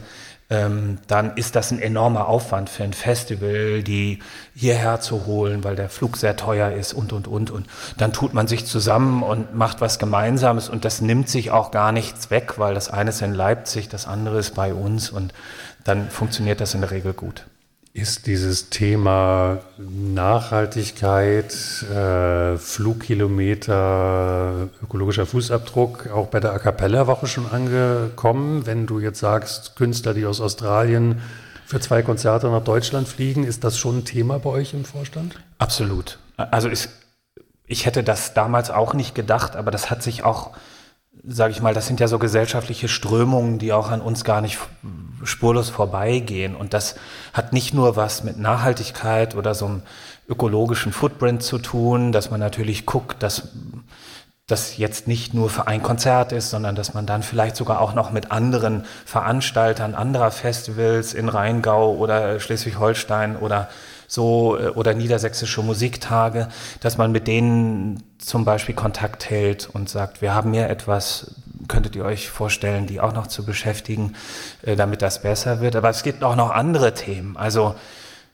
ähm, 0.49 0.99
dann 1.07 1.35
ist 1.35 1.55
das 1.55 1.71
ein 1.71 1.81
enormer 1.81 2.27
Aufwand 2.27 2.69
für 2.69 2.83
ein 2.83 2.93
Festival, 2.93 3.81
die 3.81 4.19
hierher 4.53 4.99
zu 4.99 5.25
holen, 5.25 5.63
weil 5.63 5.75
der 5.75 5.89
Flug 5.89 6.17
sehr 6.17 6.35
teuer 6.35 6.71
ist 6.71 6.93
und, 6.93 7.13
und, 7.13 7.27
und. 7.27 7.49
Und 7.49 7.65
dann 7.97 8.13
tut 8.13 8.33
man 8.33 8.47
sich 8.47 8.65
zusammen 8.65 9.23
und 9.23 9.55
macht 9.55 9.81
was 9.81 9.97
Gemeinsames 9.99 10.69
und 10.69 10.85
das 10.85 11.01
nimmt 11.01 11.29
sich 11.29 11.49
auch 11.49 11.71
gar 11.71 11.91
nichts 11.91 12.29
weg, 12.29 12.55
weil 12.57 12.75
das 12.75 12.89
eine 12.89 13.09
ist 13.09 13.21
in 13.21 13.33
Leipzig, 13.33 13.89
das 13.89 14.05
andere 14.05 14.37
ist 14.37 14.53
bei 14.53 14.73
uns 14.73 15.09
und 15.09 15.33
dann 15.85 16.09
funktioniert 16.09 16.61
das 16.61 16.75
in 16.75 16.81
der 16.81 16.91
Regel 16.91 17.13
gut 17.13 17.45
ist 17.93 18.25
dieses 18.25 18.71
Thema 18.71 19.59
Nachhaltigkeit, 19.77 21.53
äh, 21.83 22.57
Flugkilometer, 22.57 24.69
ökologischer 24.81 25.27
Fußabdruck 25.27 26.09
auch 26.09 26.27
bei 26.27 26.39
der 26.39 26.53
A 26.53 26.59
Cappella 26.59 27.05
Woche 27.05 27.27
schon 27.27 27.45
angekommen? 27.45 28.65
Wenn 28.65 28.87
du 28.87 28.99
jetzt 28.99 29.19
sagst, 29.19 29.75
Künstler, 29.75 30.15
die 30.15 30.25
aus 30.25 30.41
Australien 30.41 31.21
für 31.67 31.79
zwei 31.79 32.01
Konzerte 32.01 32.49
nach 32.49 32.63
Deutschland 32.63 33.07
fliegen, 33.07 33.43
ist 33.43 33.63
das 33.63 33.77
schon 33.77 33.99
ein 33.99 34.05
Thema 34.05 34.39
bei 34.39 34.49
euch 34.49 34.73
im 34.73 34.85
Vorstand? 34.85 35.39
Absolut. 35.59 36.17
Also 36.35 36.69
ich, 36.69 36.89
ich 37.67 37.85
hätte 37.85 38.03
das 38.03 38.33
damals 38.33 38.71
auch 38.71 38.95
nicht 38.95 39.13
gedacht, 39.13 39.55
aber 39.55 39.69
das 39.69 39.91
hat 39.91 40.01
sich 40.01 40.23
auch, 40.23 40.49
sage 41.25 41.51
ich 41.51 41.61
mal, 41.61 41.73
das 41.73 41.87
sind 41.87 41.99
ja 41.99 42.07
so 42.07 42.19
gesellschaftliche 42.19 42.87
Strömungen, 42.87 43.57
die 43.57 43.71
auch 43.73 43.89
an 43.89 44.01
uns 44.01 44.23
gar 44.23 44.41
nicht 44.41 44.59
spurlos 45.23 45.69
vorbeigehen. 45.69 46.55
Und 46.55 46.73
das 46.73 46.95
hat 47.31 47.53
nicht 47.53 47.73
nur 47.73 47.95
was 47.95 48.23
mit 48.23 48.37
Nachhaltigkeit 48.37 49.35
oder 49.35 49.55
so 49.55 49.65
einem 49.65 49.81
ökologischen 50.27 50.91
Footprint 50.91 51.43
zu 51.43 51.59
tun, 51.59 52.11
dass 52.11 52.29
man 52.29 52.39
natürlich 52.39 52.85
guckt, 52.85 53.23
dass 53.23 53.49
das 54.47 54.77
jetzt 54.77 55.07
nicht 55.07 55.33
nur 55.33 55.49
für 55.49 55.67
ein 55.67 55.81
Konzert 55.81 56.33
ist, 56.33 56.49
sondern 56.49 56.75
dass 56.75 56.93
man 56.93 57.05
dann 57.05 57.23
vielleicht 57.23 57.55
sogar 57.55 57.79
auch 57.79 57.93
noch 57.93 58.11
mit 58.11 58.31
anderen 58.31 58.83
Veranstaltern 59.05 59.95
anderer 59.95 60.31
Festivals 60.31 61.13
in 61.13 61.29
Rheingau 61.29 61.95
oder 61.95 62.39
Schleswig-Holstein 62.41 63.37
oder 63.37 63.69
so 64.07 64.57
äh, 64.57 64.69
oder 64.69 64.93
niedersächsische 64.93 65.61
Musiktage, 65.61 66.47
dass 66.79 66.97
man 66.97 67.11
mit 67.11 67.27
denen 67.27 68.03
zum 68.17 68.45
Beispiel 68.45 68.75
Kontakt 68.75 69.29
hält 69.29 69.69
und 69.71 69.89
sagt, 69.89 70.21
wir 70.21 70.33
haben 70.33 70.53
hier 70.53 70.69
etwas, 70.69 71.35
könntet 71.67 71.95
ihr 71.95 72.05
euch 72.05 72.29
vorstellen, 72.29 72.87
die 72.87 73.01
auch 73.01 73.13
noch 73.13 73.27
zu 73.27 73.45
beschäftigen, 73.45 74.13
äh, 74.63 74.75
damit 74.75 75.01
das 75.01 75.21
besser 75.21 75.61
wird. 75.61 75.75
Aber 75.75 75.89
es 75.89 76.03
gibt 76.03 76.23
auch 76.23 76.35
noch 76.35 76.51
andere 76.51 76.93
Themen. 76.93 77.37
Also 77.37 77.75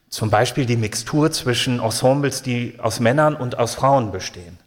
zum 0.10 0.30
Beispiel 0.30 0.66
die 0.66 0.78
Mixtur 0.78 1.32
zwischen 1.32 1.80
Ensembles, 1.80 2.42
die 2.42 2.80
aus 2.80 3.00
Männern 3.00 3.36
und 3.36 3.60
aus 3.60 3.76
Frauen 3.76 4.12
bestehen. 4.12 4.58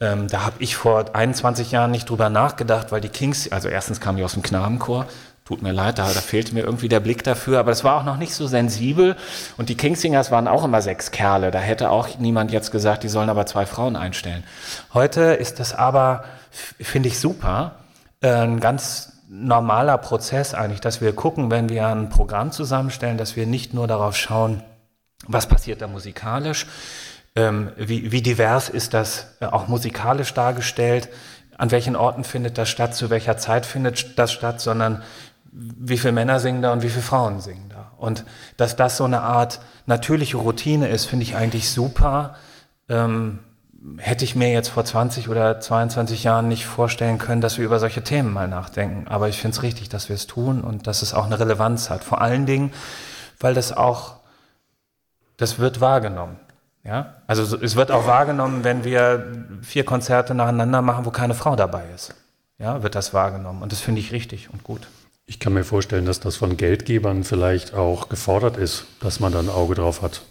Ähm, 0.00 0.28
da 0.28 0.46
habe 0.46 0.56
ich 0.60 0.76
vor 0.76 1.14
21 1.14 1.72
Jahren 1.72 1.90
nicht 1.90 2.08
drüber 2.08 2.30
nachgedacht, 2.30 2.90
weil 2.90 3.02
die 3.02 3.10
Kings, 3.10 3.52
also 3.52 3.68
erstens 3.68 4.00
kamen 4.00 4.16
die 4.16 4.24
aus 4.24 4.32
dem 4.32 4.42
Knabenchor, 4.42 5.06
tut 5.50 5.62
mir 5.62 5.72
leid, 5.72 5.98
da, 5.98 6.04
da 6.04 6.20
fehlte 6.20 6.54
mir 6.54 6.60
irgendwie 6.60 6.88
der 6.88 7.00
Blick 7.00 7.24
dafür, 7.24 7.58
aber 7.58 7.72
es 7.72 7.82
war 7.82 7.96
auch 7.96 8.04
noch 8.04 8.18
nicht 8.18 8.34
so 8.34 8.46
sensibel 8.46 9.16
und 9.56 9.68
die 9.68 9.74
Kingsingers 9.74 10.30
waren 10.30 10.46
auch 10.46 10.62
immer 10.62 10.80
sechs 10.80 11.10
Kerle, 11.10 11.50
da 11.50 11.58
hätte 11.58 11.90
auch 11.90 12.06
niemand 12.20 12.52
jetzt 12.52 12.70
gesagt, 12.70 13.02
die 13.02 13.08
sollen 13.08 13.28
aber 13.28 13.46
zwei 13.46 13.66
Frauen 13.66 13.96
einstellen. 13.96 14.44
Heute 14.94 15.22
ist 15.22 15.58
das 15.58 15.74
aber, 15.74 16.22
finde 16.52 17.08
ich 17.08 17.18
super, 17.18 17.74
ein 18.22 18.60
ganz 18.60 19.10
normaler 19.28 19.98
Prozess 19.98 20.54
eigentlich, 20.54 20.80
dass 20.80 21.00
wir 21.00 21.12
gucken, 21.14 21.50
wenn 21.50 21.68
wir 21.68 21.88
ein 21.88 22.10
Programm 22.10 22.52
zusammenstellen, 22.52 23.18
dass 23.18 23.34
wir 23.34 23.46
nicht 23.46 23.74
nur 23.74 23.88
darauf 23.88 24.16
schauen, 24.16 24.62
was 25.26 25.48
passiert 25.48 25.82
da 25.82 25.88
musikalisch, 25.88 26.66
ähm, 27.34 27.72
wie, 27.76 28.12
wie 28.12 28.22
divers 28.22 28.68
ist 28.68 28.94
das 28.94 29.34
äh, 29.40 29.46
auch 29.46 29.66
musikalisch 29.66 30.32
dargestellt, 30.32 31.08
an 31.58 31.72
welchen 31.72 31.94
Orten 31.96 32.22
findet 32.24 32.56
das 32.56 32.68
statt, 32.68 32.94
zu 32.94 33.10
welcher 33.10 33.36
Zeit 33.36 33.66
findet 33.66 34.16
das 34.18 34.32
statt, 34.32 34.60
sondern 34.60 35.02
wie 35.52 35.98
viele 35.98 36.12
Männer 36.12 36.40
singen 36.40 36.62
da 36.62 36.72
und 36.72 36.82
wie 36.82 36.90
viele 36.90 37.02
Frauen 37.02 37.40
singen 37.40 37.68
da. 37.68 37.92
Und 37.96 38.24
dass 38.56 38.76
das 38.76 38.96
so 38.96 39.04
eine 39.04 39.22
Art 39.22 39.60
natürliche 39.86 40.36
Routine 40.36 40.88
ist, 40.88 41.06
finde 41.06 41.24
ich 41.24 41.36
eigentlich 41.36 41.70
super. 41.70 42.36
Ähm, 42.88 43.40
hätte 43.98 44.24
ich 44.24 44.36
mir 44.36 44.52
jetzt 44.52 44.68
vor 44.68 44.84
20 44.84 45.28
oder 45.28 45.58
22 45.58 46.24
Jahren 46.24 46.48
nicht 46.48 46.66
vorstellen 46.66 47.18
können, 47.18 47.40
dass 47.40 47.58
wir 47.58 47.64
über 47.64 47.80
solche 47.80 48.02
Themen 48.02 48.32
mal 48.32 48.46
nachdenken. 48.46 49.08
Aber 49.08 49.28
ich 49.28 49.38
finde 49.38 49.56
es 49.56 49.62
richtig, 49.62 49.88
dass 49.88 50.08
wir 50.08 50.16
es 50.16 50.26
tun 50.26 50.60
und 50.60 50.86
dass 50.86 51.02
es 51.02 51.14
auch 51.14 51.26
eine 51.26 51.40
Relevanz 51.40 51.88
hat. 51.88 52.04
Vor 52.04 52.20
allen 52.20 52.46
Dingen, 52.46 52.72
weil 53.38 53.54
das 53.54 53.72
auch, 53.72 54.16
das 55.36 55.58
wird 55.58 55.80
wahrgenommen. 55.80 56.36
Ja? 56.84 57.14
Also 57.26 57.56
es 57.56 57.74
wird 57.74 57.90
auch 57.90 58.06
wahrgenommen, 58.06 58.64
wenn 58.64 58.84
wir 58.84 59.46
vier 59.62 59.84
Konzerte 59.84 60.34
nacheinander 60.34 60.82
machen, 60.82 61.06
wo 61.06 61.10
keine 61.10 61.34
Frau 61.34 61.56
dabei 61.56 61.84
ist. 61.94 62.14
Ja, 62.58 62.82
wird 62.82 62.94
das 62.94 63.14
wahrgenommen. 63.14 63.62
Und 63.62 63.72
das 63.72 63.80
finde 63.80 64.02
ich 64.02 64.12
richtig 64.12 64.50
und 64.52 64.62
gut. 64.62 64.86
Ich 65.30 65.38
kann 65.38 65.52
mir 65.52 65.62
vorstellen, 65.62 66.06
dass 66.06 66.18
das 66.18 66.34
von 66.34 66.56
Geldgebern 66.56 67.22
vielleicht 67.22 67.72
auch 67.72 68.08
gefordert 68.08 68.56
ist, 68.56 68.86
dass 68.98 69.20
man 69.20 69.30
da 69.30 69.38
ein 69.38 69.48
Auge 69.48 69.76
drauf 69.76 70.02
hat, 70.02 70.22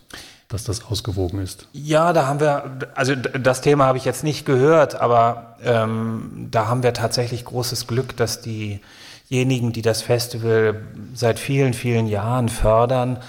dass 0.49 0.65
das 0.65 0.83
ausgewogen 0.91 1.39
ist. 1.39 1.69
Ja, 1.71 2.11
da 2.11 2.27
haben 2.27 2.41
wir, 2.41 2.79
also 2.95 3.15
das 3.15 3.61
Thema 3.61 3.85
habe 3.85 3.97
ich 3.97 4.03
jetzt 4.03 4.25
nicht 4.25 4.45
gehört, 4.45 4.99
aber 4.99 5.55
ähm, 5.63 6.49
da 6.51 6.67
haben 6.67 6.83
wir 6.83 6.93
tatsächlich 6.93 7.45
großes 7.45 7.87
Glück, 7.87 8.17
dass 8.17 8.41
diejenigen, 8.41 9.71
die 9.71 9.81
das 9.81 10.01
Festival 10.01 10.81
seit 11.13 11.39
vielen, 11.39 11.73
vielen 11.73 12.07
Jahren 12.07 12.49
fördern, 12.49 13.19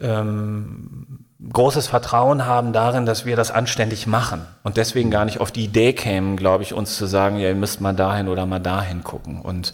ähm, 0.00 1.20
großes 1.52 1.86
Vertrauen 1.86 2.46
haben 2.46 2.72
darin, 2.72 3.06
dass 3.06 3.26
wir 3.26 3.36
das 3.36 3.52
anständig 3.52 4.08
machen 4.08 4.44
und 4.64 4.76
deswegen 4.76 5.12
gar 5.12 5.24
nicht 5.24 5.40
auf 5.40 5.52
die 5.52 5.66
Idee 5.66 5.92
kämen, 5.92 6.36
glaube 6.36 6.64
ich, 6.64 6.74
uns 6.74 6.96
zu 6.96 7.06
sagen, 7.06 7.36
ja, 7.36 7.50
ihr 7.50 7.54
müsst 7.54 7.80
mal 7.80 7.94
dahin 7.94 8.26
oder 8.26 8.44
mal 8.44 8.58
dahin 8.58 9.04
gucken. 9.04 9.40
Und 9.40 9.72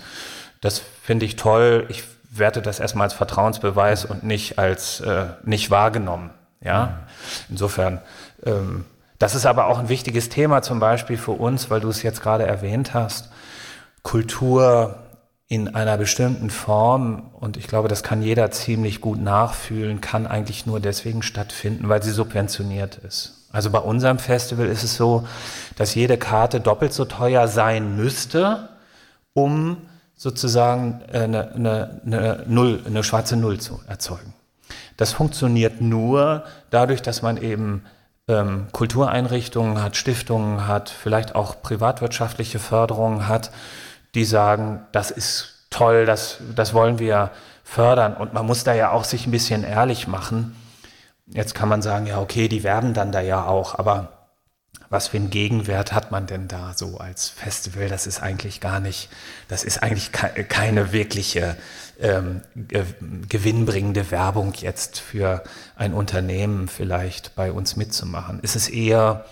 das 0.61 0.83
finde 1.03 1.27
ich 1.27 1.37
toll. 1.37 1.87
Ich 1.89 2.05
werte 2.31 2.63
das 2.63 2.81
erstmal 2.81 3.05
als 3.05 3.15
Vertrauensbeweis 3.15 4.05
und 4.05 4.23
nicht 4.25 4.59
als 4.59 5.01
äh, 5.01 5.27
nicht 5.45 5.71
wahrgenommen. 5.71 6.31
Ja, 6.61 7.01
insofern. 7.49 8.01
Ähm, 8.45 8.85
das 9.19 9.35
ist 9.35 9.47
aber 9.47 9.67
auch 9.67 9.79
ein 9.79 9.89
wichtiges 9.89 10.29
Thema 10.29 10.63
zum 10.63 10.79
Beispiel 10.79 11.17
für 11.17 11.33
uns, 11.33 11.71
weil 11.71 11.81
du 11.81 11.89
es 11.89 12.03
jetzt 12.03 12.23
gerade 12.23 12.47
erwähnt 12.47 12.95
hast. 12.95 13.31
Kultur 14.03 14.97
in 15.49 15.75
einer 15.75 15.97
bestimmten 15.97 16.51
Form, 16.51 17.31
und 17.33 17.57
ich 17.57 17.67
glaube, 17.67 17.89
das 17.89 18.03
kann 18.03 18.23
jeder 18.23 18.51
ziemlich 18.51 19.01
gut 19.01 19.21
nachfühlen, 19.21 20.01
kann 20.01 20.27
eigentlich 20.27 20.67
nur 20.67 20.79
deswegen 20.79 21.23
stattfinden, 21.23 21.89
weil 21.89 22.03
sie 22.03 22.11
subventioniert 22.11 22.97
ist. 22.97 23.47
Also 23.51 23.71
bei 23.71 23.79
unserem 23.79 24.19
Festival 24.19 24.67
ist 24.67 24.85
es 24.85 24.97
so, 24.97 25.27
dass 25.77 25.95
jede 25.95 26.19
Karte 26.19 26.61
doppelt 26.61 26.93
so 26.93 27.07
teuer 27.07 27.49
sein 27.49 27.97
müsste, 27.97 28.69
um 29.33 29.88
sozusagen 30.19 31.01
eine, 31.13 31.53
eine, 31.55 32.01
eine, 32.05 32.45
Null, 32.47 32.83
eine 32.85 33.05
schwarze 33.05 33.37
Null 33.37 33.61
zu 33.61 33.81
erzeugen. 33.87 34.35
Das 34.97 35.13
funktioniert 35.13 35.81
nur 35.81 36.45
dadurch, 36.71 37.01
dass 37.01 37.23
man 37.23 37.37
eben 37.37 37.85
ähm, 38.27 38.67
Kultureinrichtungen 38.73 39.81
hat, 39.81 39.97
Stiftungen 39.97 40.67
hat, 40.67 40.91
vielleicht 40.91 41.37
auch 41.37 41.63
privatwirtschaftliche 41.63 42.59
Förderungen 42.59 43.29
hat, 43.29 43.53
die 44.17 44.25
sagen, 44.25 44.83
das 44.91 45.13
ist 45.13 45.67
toll, 45.71 46.05
das, 46.05 46.39
das 46.55 46.75
wollen 46.75 46.99
wir 46.99 47.31
fördern. 47.63 48.15
Und 48.15 48.35
man 48.35 48.45
muss 48.45 48.65
da 48.65 48.75
ja 48.75 48.91
auch 48.91 49.05
sich 49.05 49.27
ein 49.27 49.31
bisschen 49.31 49.63
ehrlich 49.63 50.09
machen. 50.09 50.57
Jetzt 51.27 51.55
kann 51.55 51.69
man 51.69 51.81
sagen, 51.81 52.07
ja, 52.07 52.19
okay, 52.21 52.49
die 52.49 52.65
werben 52.65 52.93
dann 52.93 53.13
da 53.13 53.21
ja 53.21 53.45
auch, 53.45 53.79
aber 53.79 54.18
was 54.91 55.09
für 55.09 55.19
einen 55.19 55.31
Gegenwert 55.31 55.93
hat 55.93 56.11
man 56.11 56.27
denn 56.27 56.49
da 56.49 56.73
so 56.75 56.99
als 56.99 57.29
Festival? 57.29 57.89
Das 57.89 58.07
ist 58.07 58.21
eigentlich 58.23 58.61
gar 58.61 58.81
nicht, 58.81 59.11
das 59.49 59.65
ist 59.65 59.83
eigentlich 59.83 60.13
keine 60.13 60.93
wirkliche 60.93 61.57
ähm, 62.01 62.41
gewinnbringende 63.29 64.11
Werbung 64.11 64.55
jetzt 64.55 64.99
für 64.99 65.43
ein 65.77 65.93
Unternehmen 65.93 66.69
vielleicht 66.69 67.35
bei 67.35 67.53
uns 67.53 67.77
mitzumachen. 67.77 68.41
Es 68.43 68.57
ist 68.57 68.69
eher 68.69 69.27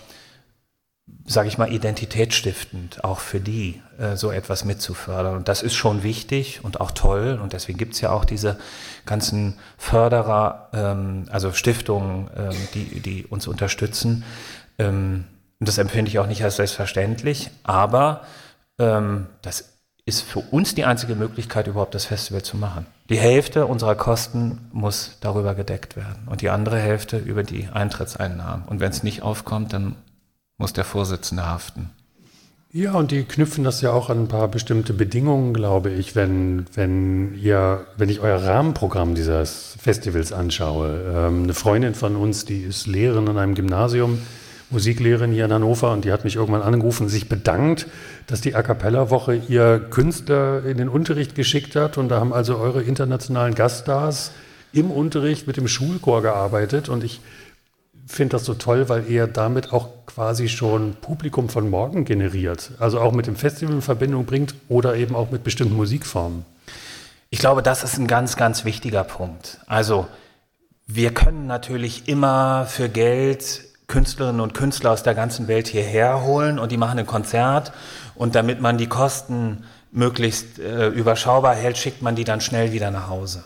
sage 1.25 1.49
ich 1.49 1.57
mal, 1.57 1.71
identitätsstiftend, 1.71 3.03
auch 3.03 3.19
für 3.19 3.41
die, 3.41 3.81
äh, 3.99 4.15
so 4.15 4.31
etwas 4.31 4.63
mitzufördern. 4.63 5.35
Und 5.35 5.49
das 5.49 5.61
ist 5.61 5.75
schon 5.75 6.03
wichtig 6.03 6.63
und 6.63 6.79
auch 6.79 6.91
toll. 6.91 7.39
Und 7.41 7.51
deswegen 7.51 7.77
gibt's 7.77 7.99
ja 7.99 8.11
auch 8.11 8.23
diese 8.23 8.57
ganzen 9.05 9.59
Förderer, 9.77 10.69
ähm, 10.73 11.25
also 11.29 11.51
Stiftungen, 11.51 12.29
ähm, 12.35 12.55
die, 12.73 13.01
die 13.01 13.25
uns 13.25 13.45
unterstützen. 13.47 14.23
Ähm, 14.79 15.25
und 15.59 15.67
das 15.67 15.77
empfinde 15.77 16.09
ich 16.09 16.19
auch 16.19 16.27
nicht 16.27 16.43
als 16.43 16.57
selbstverständlich, 16.57 17.49
aber 17.63 18.21
das 18.77 19.73
ist 20.05 20.21
für 20.21 20.37
uns 20.37 20.75
die 20.75 20.85
einzige 20.85 21.15
Möglichkeit, 21.15 21.65
überhaupt 21.65 21.95
das 21.95 22.05
Festival 22.05 22.43
zu 22.43 22.55
machen. 22.57 22.85
Die 23.09 23.17
Hälfte 23.17 23.65
unserer 23.65 23.95
Kosten 23.95 24.69
muss 24.71 25.17
darüber 25.19 25.55
gedeckt 25.55 25.95
werden 25.95 26.27
und 26.27 26.41
die 26.41 26.51
andere 26.51 26.77
Hälfte 26.77 27.17
über 27.17 27.41
die 27.41 27.69
Eintrittseinnahmen. 27.73 28.67
Und 28.67 28.79
wenn 28.79 28.91
es 28.91 29.01
nicht 29.01 29.23
aufkommt, 29.23 29.73
dann 29.73 29.95
muss 30.57 30.73
der 30.73 30.83
Vorsitzende 30.83 31.45
haften. 31.45 31.91
Ja, 32.73 32.93
und 32.93 33.11
die 33.11 33.23
knüpfen 33.23 33.63
das 33.63 33.81
ja 33.81 33.91
auch 33.91 34.09
an 34.09 34.23
ein 34.23 34.27
paar 34.27 34.49
bestimmte 34.49 34.93
Bedingungen, 34.93 35.53
glaube 35.53 35.89
ich, 35.89 36.15
wenn, 36.15 36.65
wenn 36.73 37.33
ihr, 37.33 37.87
wenn 37.95 38.09
ich 38.09 38.19
euer 38.19 38.43
Rahmenprogramm 38.43 39.15
dieses 39.15 39.77
Festivals 39.81 40.33
anschaue. 40.33 41.01
Ähm, 41.15 41.43
eine 41.43 41.53
Freundin 41.53 41.95
von 41.95 42.15
uns, 42.15 42.43
die 42.43 42.61
ist 42.61 42.85
Lehrerin 42.85 43.29
an 43.29 43.37
einem 43.37 43.55
Gymnasium, 43.55 44.19
Musiklehrerin 44.69 45.31
hier 45.31 45.45
in 45.45 45.53
Hannover, 45.53 45.93
und 45.93 46.03
die 46.03 46.11
hat 46.11 46.25
mich 46.25 46.35
irgendwann 46.35 46.61
angerufen 46.61 47.07
sich 47.07 47.29
bedankt, 47.29 47.87
dass 48.27 48.41
die 48.41 48.53
A 48.53 48.61
Cappella-Woche 48.63 49.41
ihr 49.47 49.79
Künstler 49.79 50.65
in 50.65 50.77
den 50.77 50.89
Unterricht 50.89 51.35
geschickt 51.35 51.77
hat. 51.77 51.97
Und 51.97 52.09
da 52.09 52.19
haben 52.19 52.33
also 52.33 52.57
eure 52.57 52.83
internationalen 52.83 53.55
Gaststars 53.55 54.31
im 54.73 54.91
Unterricht 54.91 55.47
mit 55.47 55.55
dem 55.55 55.69
Schulchor 55.69 56.21
gearbeitet. 56.21 56.89
Und 56.89 57.05
ich 57.05 57.21
finde 58.07 58.37
das 58.37 58.45
so 58.45 58.53
toll, 58.53 58.89
weil 58.89 59.07
ihr 59.09 59.27
damit 59.27 59.73
auch 59.73 59.89
quasi 60.05 60.47
schon 60.47 60.95
Publikum 60.95 61.49
von 61.49 61.69
morgen 61.69 62.05
generiert. 62.05 62.71
Also 62.79 62.99
auch 62.99 63.11
mit 63.11 63.27
dem 63.27 63.35
Festival 63.35 63.75
in 63.75 63.81
Verbindung 63.81 64.25
bringt 64.25 64.55
oder 64.69 64.95
eben 64.95 65.15
auch 65.15 65.29
mit 65.29 65.43
bestimmten 65.43 65.75
Musikformen. 65.75 66.45
Ich 67.29 67.39
glaube, 67.39 67.61
das 67.61 67.83
ist 67.83 67.97
ein 67.97 68.07
ganz, 68.07 68.37
ganz 68.37 68.63
wichtiger 68.63 69.03
Punkt. 69.03 69.59
Also 69.67 70.07
wir 70.85 71.13
können 71.13 71.45
natürlich 71.47 72.07
immer 72.07 72.65
für 72.65 72.87
Geld 72.87 73.65
Künstlerinnen 73.87 74.41
und 74.41 74.53
Künstler 74.53 74.91
aus 74.91 75.03
der 75.03 75.15
ganzen 75.15 75.47
Welt 75.47 75.67
hierher 75.67 76.23
holen 76.23 76.59
und 76.59 76.71
die 76.71 76.77
machen 76.77 76.99
ein 76.99 77.05
Konzert 77.05 77.71
und 78.15 78.35
damit 78.35 78.61
man 78.61 78.77
die 78.77 78.87
Kosten 78.87 79.63
möglichst 79.91 80.59
äh, 80.59 80.87
überschaubar 80.87 81.55
hält, 81.55 81.77
schickt 81.77 82.01
man 82.01 82.15
die 82.15 82.25
dann 82.25 82.41
schnell 82.41 82.73
wieder 82.73 82.91
nach 82.91 83.07
Hause. 83.07 83.43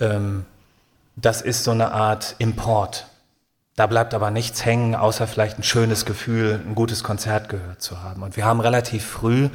Ähm, 0.00 0.44
das 1.14 1.42
ist 1.42 1.64
so 1.64 1.70
eine 1.70 1.92
Art 1.92 2.34
Import. 2.38 3.06
Da 3.76 3.86
bleibt 3.86 4.14
aber 4.14 4.30
nichts 4.30 4.64
hängen, 4.64 4.94
außer 4.94 5.26
vielleicht 5.26 5.58
ein 5.58 5.62
schönes 5.62 6.06
Gefühl, 6.06 6.62
ein 6.66 6.74
gutes 6.74 7.04
Konzert 7.04 7.50
gehört 7.50 7.82
zu 7.82 8.02
haben. 8.02 8.22
Und 8.22 8.34
wir 8.34 8.46
haben 8.46 8.60
relativ 8.60 9.04
früh, 9.04 9.50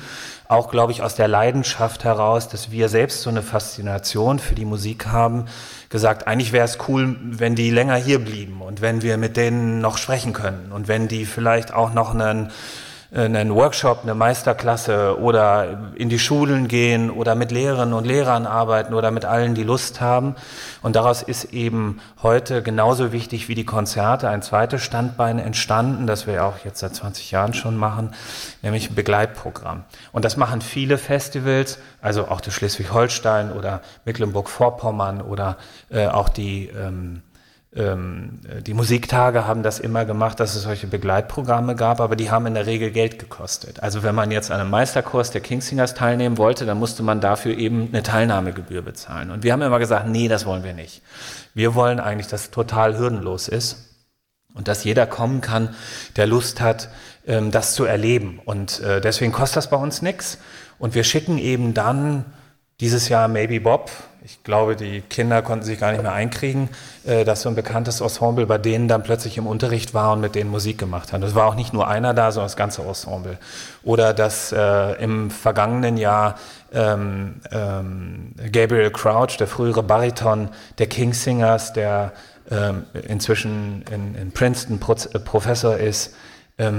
auch 0.48 0.70
glaube 0.70 0.92
ich 0.92 1.02
aus 1.02 1.16
der 1.16 1.28
Leidenschaft 1.28 2.04
heraus, 2.04 2.48
dass 2.48 2.70
wir 2.70 2.88
selbst 2.88 3.24
so 3.24 3.32
eine 3.32 3.42
Faszination 3.42 4.38
für 4.38 4.54
die 4.54 4.66
Musik 4.66 5.08
haben, 5.08 5.46
gesagt, 5.90 6.28
eigentlich 6.28 6.52
wäre 6.52 6.66
es 6.66 6.78
cool, 6.88 7.18
wenn 7.20 7.56
die 7.56 7.72
länger 7.72 7.96
hier 7.96 8.24
blieben 8.24 8.62
und 8.62 8.80
wenn 8.80 9.02
wir 9.02 9.18
mit 9.18 9.38
denen 9.38 9.82
noch 9.82 9.98
sprechen 9.98 10.34
können 10.34 10.72
und 10.72 10.88
wenn 10.88 11.08
die 11.08 11.26
vielleicht 11.26 11.74
auch 11.74 11.92
noch 11.92 12.14
einen 12.14 12.52
einen 13.14 13.54
Workshop, 13.54 14.04
eine 14.04 14.16
Meisterklasse 14.16 15.20
oder 15.20 15.92
in 15.96 16.08
die 16.08 16.18
Schulen 16.18 16.70
gehen 16.70 17.12
oder 17.12 17.36
mit 17.36 17.52
Lehrerinnen 17.52 17.94
und 17.94 18.08
Lehrern 18.08 18.46
arbeiten 18.46 18.94
oder 18.94 19.12
mit 19.12 19.26
allen, 19.26 19.54
die 19.54 19.64
Lust 19.64 20.00
haben. 20.00 20.36
Und 20.82 20.96
daraus 20.96 21.22
ist 21.22 21.54
eben 21.54 22.00
heute 22.24 22.64
genauso 22.64 23.12
wichtig 23.12 23.50
wie 23.50 23.56
die 23.56 23.66
Konzerte 23.66 24.30
ein 24.30 24.42
zweites 24.42 24.82
Standbein 24.82 25.40
entstanden, 25.40 26.08
das 26.08 26.26
wir 26.26 26.46
auch 26.46 26.64
jetzt 26.64 26.80
seit 26.80 26.96
20 26.96 27.32
Jahren 27.32 27.54
schon 27.54 27.76
machen, 27.76 28.14
nämlich 28.62 28.90
ein 28.90 28.96
Begleitprogramm. 28.96 29.84
Und 30.14 30.24
das 30.24 30.38
machen 30.38 30.62
viele 30.62 30.98
Festivals, 30.98 31.80
also 32.02 32.30
auch 32.30 32.40
das 32.40 32.54
Schleswig-Holstein 32.54 33.52
oder 33.52 33.82
Mecklenburg-Vorpommern 34.06 35.20
oder 35.22 35.58
äh, 35.90 36.08
auch 36.08 36.30
die 36.30 36.68
ähm, 36.68 37.24
die 37.74 38.74
Musiktage 38.74 39.48
haben 39.48 39.64
das 39.64 39.80
immer 39.80 40.04
gemacht, 40.04 40.42
dass 40.42 40.56
es 40.56 40.64
solche 40.64 40.88
Begleitprogramme 40.88 41.76
gab, 41.76 42.02
aber 42.02 42.18
die 42.18 42.30
haben 42.30 42.46
in 42.46 42.54
der 42.54 42.66
Regel 42.66 42.92
Geld 42.92 43.18
gekostet. 43.18 43.82
Also 43.82 44.04
wenn 44.04 44.14
man 44.14 44.30
jetzt 44.30 44.52
an 44.52 44.60
einem 44.60 44.70
Meisterkurs 44.70 45.32
der 45.32 45.40
Kingsingers 45.40 45.94
teilnehmen 45.94 46.38
wollte, 46.38 46.66
dann 46.66 46.78
musste 46.78 47.02
man 47.02 47.22
dafür 47.22 47.58
eben 47.58 47.88
eine 47.88 48.04
Teilnahmegebühr 48.04 48.82
bezahlen. 48.82 49.32
Und 49.32 49.44
wir 49.44 49.54
haben 49.54 49.62
immer 49.62 49.80
gesagt, 49.80 50.10
nee, 50.10 50.28
das 50.28 50.46
wollen 50.46 50.66
wir 50.66 50.74
nicht. 50.74 51.02
Wir 51.54 51.74
wollen 51.74 52.02
eigentlich, 52.02 52.28
dass 52.28 52.44
es 52.44 52.52
total 52.52 52.98
hürdenlos 52.98 53.48
ist 53.48 53.96
und 54.54 54.68
dass 54.68 54.84
jeder 54.84 55.08
kommen 55.08 55.40
kann, 55.40 55.74
der 56.18 56.28
Lust 56.28 56.60
hat, 56.60 56.90
ähm, 57.26 57.52
das 57.52 57.74
zu 57.74 57.86
erleben. 57.86 58.42
Und 58.44 58.82
äh, 58.82 59.00
deswegen 59.00 59.32
kostet 59.32 59.58
das 59.58 59.70
bei 59.70 59.78
uns 59.78 60.02
nichts. 60.02 60.40
Und 60.78 60.94
wir 60.94 61.06
schicken 61.06 61.38
eben 61.38 61.74
dann 61.74 62.26
dieses 62.82 63.08
Jahr 63.08 63.30
Maybe 63.30 63.62
Bob, 63.62 63.92
ich 64.24 64.44
glaube, 64.44 64.76
die 64.76 65.02
Kinder 65.02 65.42
konnten 65.42 65.66
sich 65.66 65.80
gar 65.80 65.92
nicht 65.92 66.04
mehr 66.04 66.14
einkriegen, 66.14 66.70
äh, 67.06 67.26
dass 67.26 67.42
so 67.42 67.50
ein 67.50 67.56
bekanntes 67.56 68.02
Ensemble 68.02 68.46
bei 68.46 68.58
denen 68.58 68.88
dann 68.88 69.02
plötzlich 69.02 69.38
im 69.38 69.48
Unterricht 69.48 69.94
war 69.94 70.14
und 70.14 70.22
mit 70.22 70.36
denen 70.36 70.52
Musik 70.52 70.78
gemacht 70.78 71.12
hat. 71.12 71.24
Es 71.24 71.34
war 71.34 71.48
auch 71.48 71.56
nicht 71.56 71.74
nur 71.74 71.88
einer 71.88 72.14
da, 72.14 72.32
sondern 72.32 72.48
das 72.48 72.56
ganze 72.56 72.84
Ensemble. 72.84 73.38
Oder 73.84 74.14
dass 74.14 74.52
äh, 74.52 75.02
im 75.04 75.32
vergangenen 75.32 75.98
Jahr 75.98 76.36
ähm, 76.72 77.42
ähm, 77.52 78.34
Gabriel 78.52 78.92
Crouch, 78.92 79.38
der 79.38 79.48
frühere 79.48 79.82
Bariton 79.82 80.50
der 80.78 80.88
Kingsingers, 80.88 81.74
der 81.74 82.14
ähm, 82.52 82.86
inzwischen 83.08 83.84
in, 83.92 84.16
in 84.16 84.32
Princeton 84.32 84.80
Pro 84.80 84.96
Professor 85.26 85.78
ist, 85.78 86.14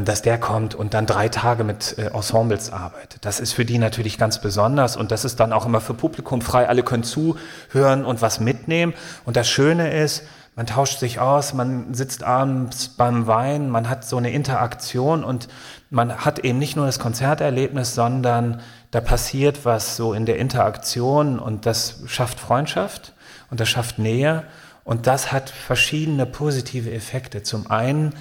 dass 0.05 0.23
der 0.23 0.39
kommt 0.39 0.75
und 0.75 0.95
dann 0.95 1.07
drei 1.07 1.29
Tage 1.29 1.65
mit 1.65 1.99
äh, 1.99 2.09
Ensembles 2.09 2.71
arbeitet. 2.71 3.25
Das 3.25 3.41
ist 3.41 3.53
für 3.53 3.65
die 3.65 3.79
natürlich 3.79 4.19
ganz 4.19 4.41
besonders 4.41 4.97
und 4.97 5.11
das 5.11 5.25
ist 5.25 5.41
dann 5.41 5.53
auch 5.53 5.67
immer 5.67 5.81
für 5.81 5.95
Publikum 5.95 6.41
frei. 6.41 6.69
Alle 6.69 6.83
können 6.83 7.03
zuhören 7.03 8.05
und 8.05 8.23
was 8.23 8.39
mitnehmen. 8.39 8.95
Und 9.25 9.37
das 9.37 9.49
Schöne 9.49 9.93
ist, 9.93 10.23
man 10.55 10.67
tauscht 10.67 10.99
sich 10.99 11.19
aus, 11.19 11.55
man 11.55 11.95
sitzt 11.95 12.23
abends 12.23 12.89
beim 12.89 13.27
Wein, 13.27 13.71
man 13.71 13.89
hat 13.89 14.05
so 14.05 14.19
eine 14.19 14.33
Interaktion 14.33 15.25
und 15.25 15.49
man 15.89 16.25
hat 16.25 16.41
eben 16.41 16.59
nicht 16.59 16.77
nur 16.77 16.85
das 16.85 16.99
Konzerterlebnis, 16.99 17.95
sondern 17.95 18.61
da 18.91 19.01
passiert 19.01 19.65
was 19.65 19.97
so 19.97 20.13
in 20.13 20.27
der 20.27 20.39
Interaktion 20.39 21.39
und 21.39 21.65
das 21.65 22.03
schafft 22.07 22.39
Freundschaft 22.39 23.15
und 23.51 23.61
das 23.61 23.71
schafft 23.71 23.99
Nähe 23.99 24.45
und 24.85 25.07
das 25.07 25.33
hat 25.33 25.49
verschiedene 25.49 26.27
positive 26.27 26.93
Effekte. 26.93 27.43
Zum 27.43 27.71
einen 27.71 28.15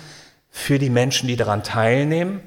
für 0.52 0.78
die 0.78 0.90
Menschen, 0.90 1.28
die 1.28 1.38
daran 1.38 1.64
teilnehmen. 1.64 2.42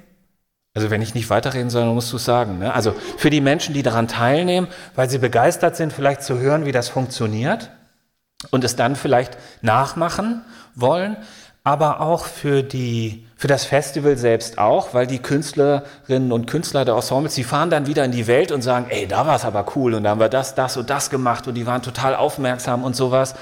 Also 0.74 0.90
wenn 0.90 1.02
ich 1.02 1.14
nicht 1.14 1.30
weiterreden 1.30 1.70
soll, 1.70 1.82
dann 1.82 1.94
musst 1.94 2.12
du 2.12 2.16
es 2.16 2.24
sagen. 2.24 2.58
Ne? 2.58 2.72
Also 2.72 2.94
für 3.16 3.30
die 3.30 3.40
Menschen, 3.40 3.74
die 3.74 3.82
daran 3.82 4.06
teilnehmen, 4.06 4.68
weil 4.94 5.08
sie 5.08 5.18
begeistert 5.18 5.76
sind, 5.76 5.92
vielleicht 5.92 6.22
zu 6.22 6.38
hören, 6.38 6.66
wie 6.66 6.72
das 6.72 6.88
funktioniert 6.88 7.70
und 8.50 8.62
es 8.62 8.76
dann 8.76 8.94
vielleicht 8.94 9.38
nachmachen 9.62 10.44
wollen, 10.74 11.16
aber 11.62 12.00
auch 12.00 12.26
für 12.26 12.62
die 12.62 13.26
für 13.36 13.48
das 13.48 13.64
Festival 13.64 14.16
selbst 14.16 14.56
auch, 14.56 14.94
weil 14.94 15.06
die 15.06 15.18
Künstlerinnen 15.18 16.32
und 16.32 16.46
Künstler 16.46 16.86
der 16.86 16.94
Ensembles, 16.94 17.34
die 17.34 17.44
fahren 17.44 17.68
dann 17.68 17.86
wieder 17.86 18.02
in 18.04 18.10
die 18.10 18.26
Welt 18.26 18.52
und 18.52 18.62
sagen, 18.62 18.86
ey, 18.88 19.06
da 19.06 19.26
war 19.26 19.36
es 19.36 19.44
aber 19.44 19.66
cool 19.76 19.92
und 19.92 20.04
da 20.04 20.10
haben 20.10 20.20
wir 20.20 20.30
das, 20.30 20.54
das 20.54 20.78
und 20.78 20.88
das 20.88 21.10
gemacht 21.10 21.46
und 21.46 21.54
die 21.54 21.66
waren 21.66 21.82
total 21.82 22.14
aufmerksam 22.16 22.84
und 22.84 22.96
sowas. 22.96 23.34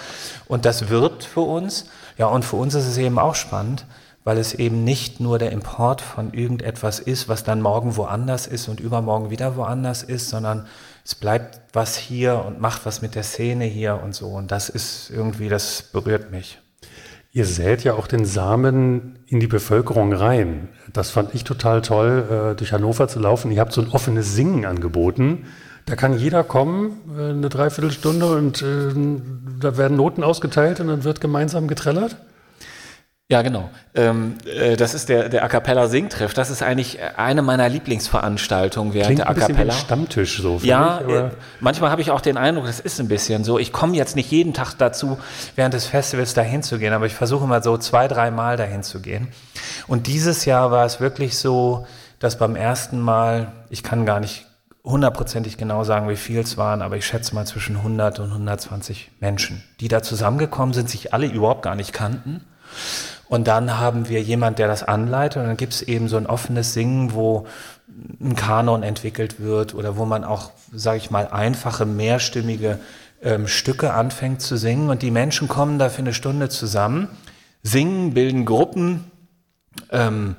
Und 0.49 0.65
das 0.65 0.89
wirkt 0.89 1.23
für 1.23 1.43
uns. 1.43 1.87
Ja, 2.19 2.27
und 2.27 2.45
für 2.45 2.57
uns 2.57 2.75
ist 2.75 2.87
es 2.87 2.99
eben 2.99 3.19
auch 3.19 3.37
spannend, 3.37 3.85
weil 4.25 4.39
es 4.39 4.55
eben 4.55 4.85
nicht 4.85 5.21
nur 5.21 5.39
der 5.39 5.53
Import 5.53 6.01
von 6.01 6.33
irgendetwas 6.33 7.01
ist, 7.01 7.29
was 7.29 7.45
dann 7.45 7.61
morgen 7.61 7.97
woanders 7.97 8.47
ist 8.47 8.69
und 8.69 8.81
übermorgen 8.81 9.31
wieder 9.31 9.57
woanders 9.57 10.03
ist, 10.03 10.29
sondern 10.29 10.67
es 11.05 11.15
bleibt 11.15 11.61
was 11.73 11.97
hier 11.97 12.45
und 12.47 12.61
macht 12.61 12.87
was 12.87 13.03
mit 13.03 13.15
der 13.15 13.25
Szene 13.25 13.65
hier 13.65 14.01
und 14.03 14.15
so. 14.15 14.29
Und 14.29 14.53
das 14.53 14.69
ist 14.69 15.11
irgendwie, 15.11 15.49
das 15.49 15.83
berührt 15.93 16.31
mich. 16.31 16.59
Ihr 17.35 17.47
sät 17.47 17.83
ja 17.83 17.95
auch 17.95 18.07
den 18.07 18.27
Samen 18.27 19.19
in 19.27 19.41
die 19.41 19.47
Bevölkerung 19.47 20.13
rein. 20.13 20.69
Das 20.93 21.11
fand 21.11 21.35
ich 21.35 21.45
total 21.45 21.81
toll, 21.81 22.53
äh, 22.53 22.55
durch 22.55 22.73
Hannover 22.73 23.09
zu 23.09 23.21
laufen. 23.21 23.51
Ihr 23.51 23.61
habt 23.61 23.73
so 23.73 23.81
ein 23.81 23.89
offenes 23.89 24.35
Singen 24.35 24.67
angeboten. 24.67 25.47
Da 25.87 25.97
kann 25.97 26.17
jeder 26.17 26.45
kommen, 26.45 27.01
äh, 27.17 27.31
eine 27.31 27.49
Dreiviertelstunde, 27.49 28.27
und 28.27 28.61
äh, 28.63 28.93
da 29.61 29.79
werden 29.79 29.97
Noten 29.97 30.23
ausgeteilt 30.23 30.79
und 30.81 30.89
dann 30.89 31.05
wird 31.05 31.23
gemeinsam 31.23 31.69
getrellert. 31.69 32.17
Ja, 33.33 33.41
genau. 33.41 33.71
Ähm, 33.95 34.37
äh, 34.45 34.77
das 34.77 34.93
ist 34.93 35.09
der, 35.09 35.31
der 35.31 35.43
A 35.43 35.49
Cappella 35.49 35.89
Singtreff. 35.89 36.35
Das 36.35 36.51
ist 36.51 36.63
eigentlich 36.63 36.99
eine 37.17 37.41
meiner 37.41 37.67
Lieblingsveranstaltungen 37.67 38.93
während 38.93 39.07
Klingt 39.07 39.21
der 39.21 39.31
A 39.31 39.33
Cappella. 39.33 39.49
Cappella. 39.49 39.73
Stammtisch 39.73 40.43
so. 40.43 40.61
Ja, 40.63 41.01
ich, 41.01 41.15
äh, 41.15 41.31
manchmal 41.59 41.91
habe 41.91 42.03
ich 42.03 42.11
auch 42.11 42.21
den 42.21 42.37
Eindruck, 42.37 42.67
das 42.67 42.79
ist 42.79 43.01
ein 43.01 43.09
bisschen 43.09 43.43
so. 43.43 43.59
Ich 43.59 43.73
komme 43.73 43.97
jetzt 43.97 44.17
nicht 44.17 44.31
jeden 44.31 44.53
Tag 44.53 44.75
dazu, 44.75 45.19
während 45.57 45.73
des 45.73 45.87
Festivals 45.87 46.35
dahin 46.35 46.63
zu 46.63 46.79
gehen, 46.79 46.93
aber 46.93 47.07
ich 47.07 47.15
versuche 47.15 47.47
mal 47.47 47.63
so 47.63 47.79
zwei, 47.79 48.07
drei 48.07 48.31
Mal 48.31 48.59
dahin 48.59 48.83
zu 48.83 49.01
gehen. 49.01 49.29
Und 49.87 50.09
dieses 50.09 50.45
Jahr 50.45 50.71
war 50.71 50.85
es 50.85 51.01
wirklich 51.01 51.39
so, 51.39 51.87
dass 52.19 52.37
beim 52.37 52.55
ersten 52.55 53.01
Mal, 53.01 53.51
ich 53.71 53.83
kann 53.83 54.05
gar 54.05 54.21
nicht 54.21 54.45
hundertprozentig 54.85 55.57
genau 55.57 55.85
sagen, 55.85 56.07
wie 56.11 56.17
viel 56.17 56.41
es 56.41 56.59
waren, 56.59 56.83
aber 56.83 56.99
ich 56.99 57.07
schätze 57.07 57.35
mal 57.35 57.47
zwischen 57.47 57.77
100 57.77 58.19
und 58.19 58.31
120 58.31 59.11
Menschen, 59.21 59.65
die 59.81 59.89
da 59.89 60.03
zusammengekommen 60.03 60.75
sind, 60.75 60.91
sich 60.91 61.15
alle 61.15 61.29
überhaupt 61.29 61.63
gar 61.63 61.77
nicht 61.77 61.95
kannten 61.95 62.45
und 63.33 63.49
dann 63.49 63.79
haben 63.79 64.11
wir 64.11 64.21
jemand, 64.21 64.59
der 64.59 64.69
das 64.69 64.83
anleitet. 64.83 65.41
Und 65.41 65.49
dann 65.49 65.57
gibt 65.57 65.73
es 65.73 65.81
eben 65.81 66.07
so 66.07 66.19
ein 66.19 66.27
offenes 66.27 66.75
Singen, 66.75 67.15
wo 67.15 67.47
ein 68.21 68.37
Kanon 68.37 68.83
entwickelt 68.83 69.41
wird 69.41 69.75
oder 69.75 69.97
wo 69.97 70.05
man 70.05 70.23
auch, 70.23 70.51
sage 70.71 70.99
ich 70.99 71.11
mal, 71.11 71.29
einfache, 71.29 71.87
mehrstimmige 71.87 72.79
ähm, 73.23 73.49
Stücke 73.49 73.95
anfängt 73.95 74.43
zu 74.43 74.59
singen. 74.59 74.91
Und 74.91 75.01
die 75.01 75.11
Menschen 75.11 75.49
kommen 75.49 75.79
da 75.79 75.89
für 75.89 76.01
eine 76.01 76.13
Stunde 76.13 76.51
zusammen, 76.51 77.09
singen, 77.63 78.13
bilden 78.13 78.45
Gruppen, 78.45 79.11
ähm, 79.91 80.37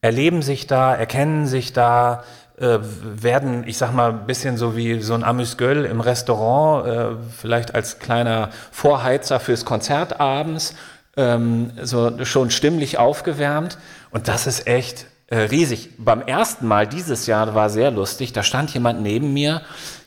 erleben 0.00 0.42
sich 0.42 0.66
da, 0.66 0.92
erkennen 0.92 1.46
sich 1.46 1.72
da, 1.72 2.24
äh, 2.58 2.80
werden, 2.80 3.62
ich 3.64 3.78
sag 3.78 3.92
mal, 3.92 4.10
ein 4.10 4.26
bisschen 4.26 4.56
so 4.56 4.76
wie 4.76 5.00
so 5.02 5.14
ein 5.14 5.22
Amüsgöl 5.22 5.84
im 5.84 6.00
Restaurant, 6.00 6.86
äh, 6.88 7.06
vielleicht 7.40 7.76
als 7.76 8.00
kleiner 8.00 8.50
Vorheizer 8.72 9.38
fürs 9.38 9.64
Konzert 9.64 10.18
abends 10.18 10.74
ähm, 11.16 11.72
so 11.82 12.24
schon 12.24 12.50
stimmlich 12.50 12.98
aufgewärmt. 12.98 13.78
Und 14.10 14.28
das 14.28 14.46
ist 14.46 14.66
echt 14.66 15.06
äh, 15.28 15.38
riesig. 15.38 15.90
Beim 15.98 16.22
ersten 16.22 16.66
Mal 16.66 16.86
dieses 16.86 17.26
Jahr 17.26 17.54
war 17.54 17.70
sehr 17.70 17.90
lustig. 17.90 18.32
Da 18.32 18.42
stand 18.42 18.72
jemand 18.74 19.02
neben 19.02 19.32
mir, 19.32 19.62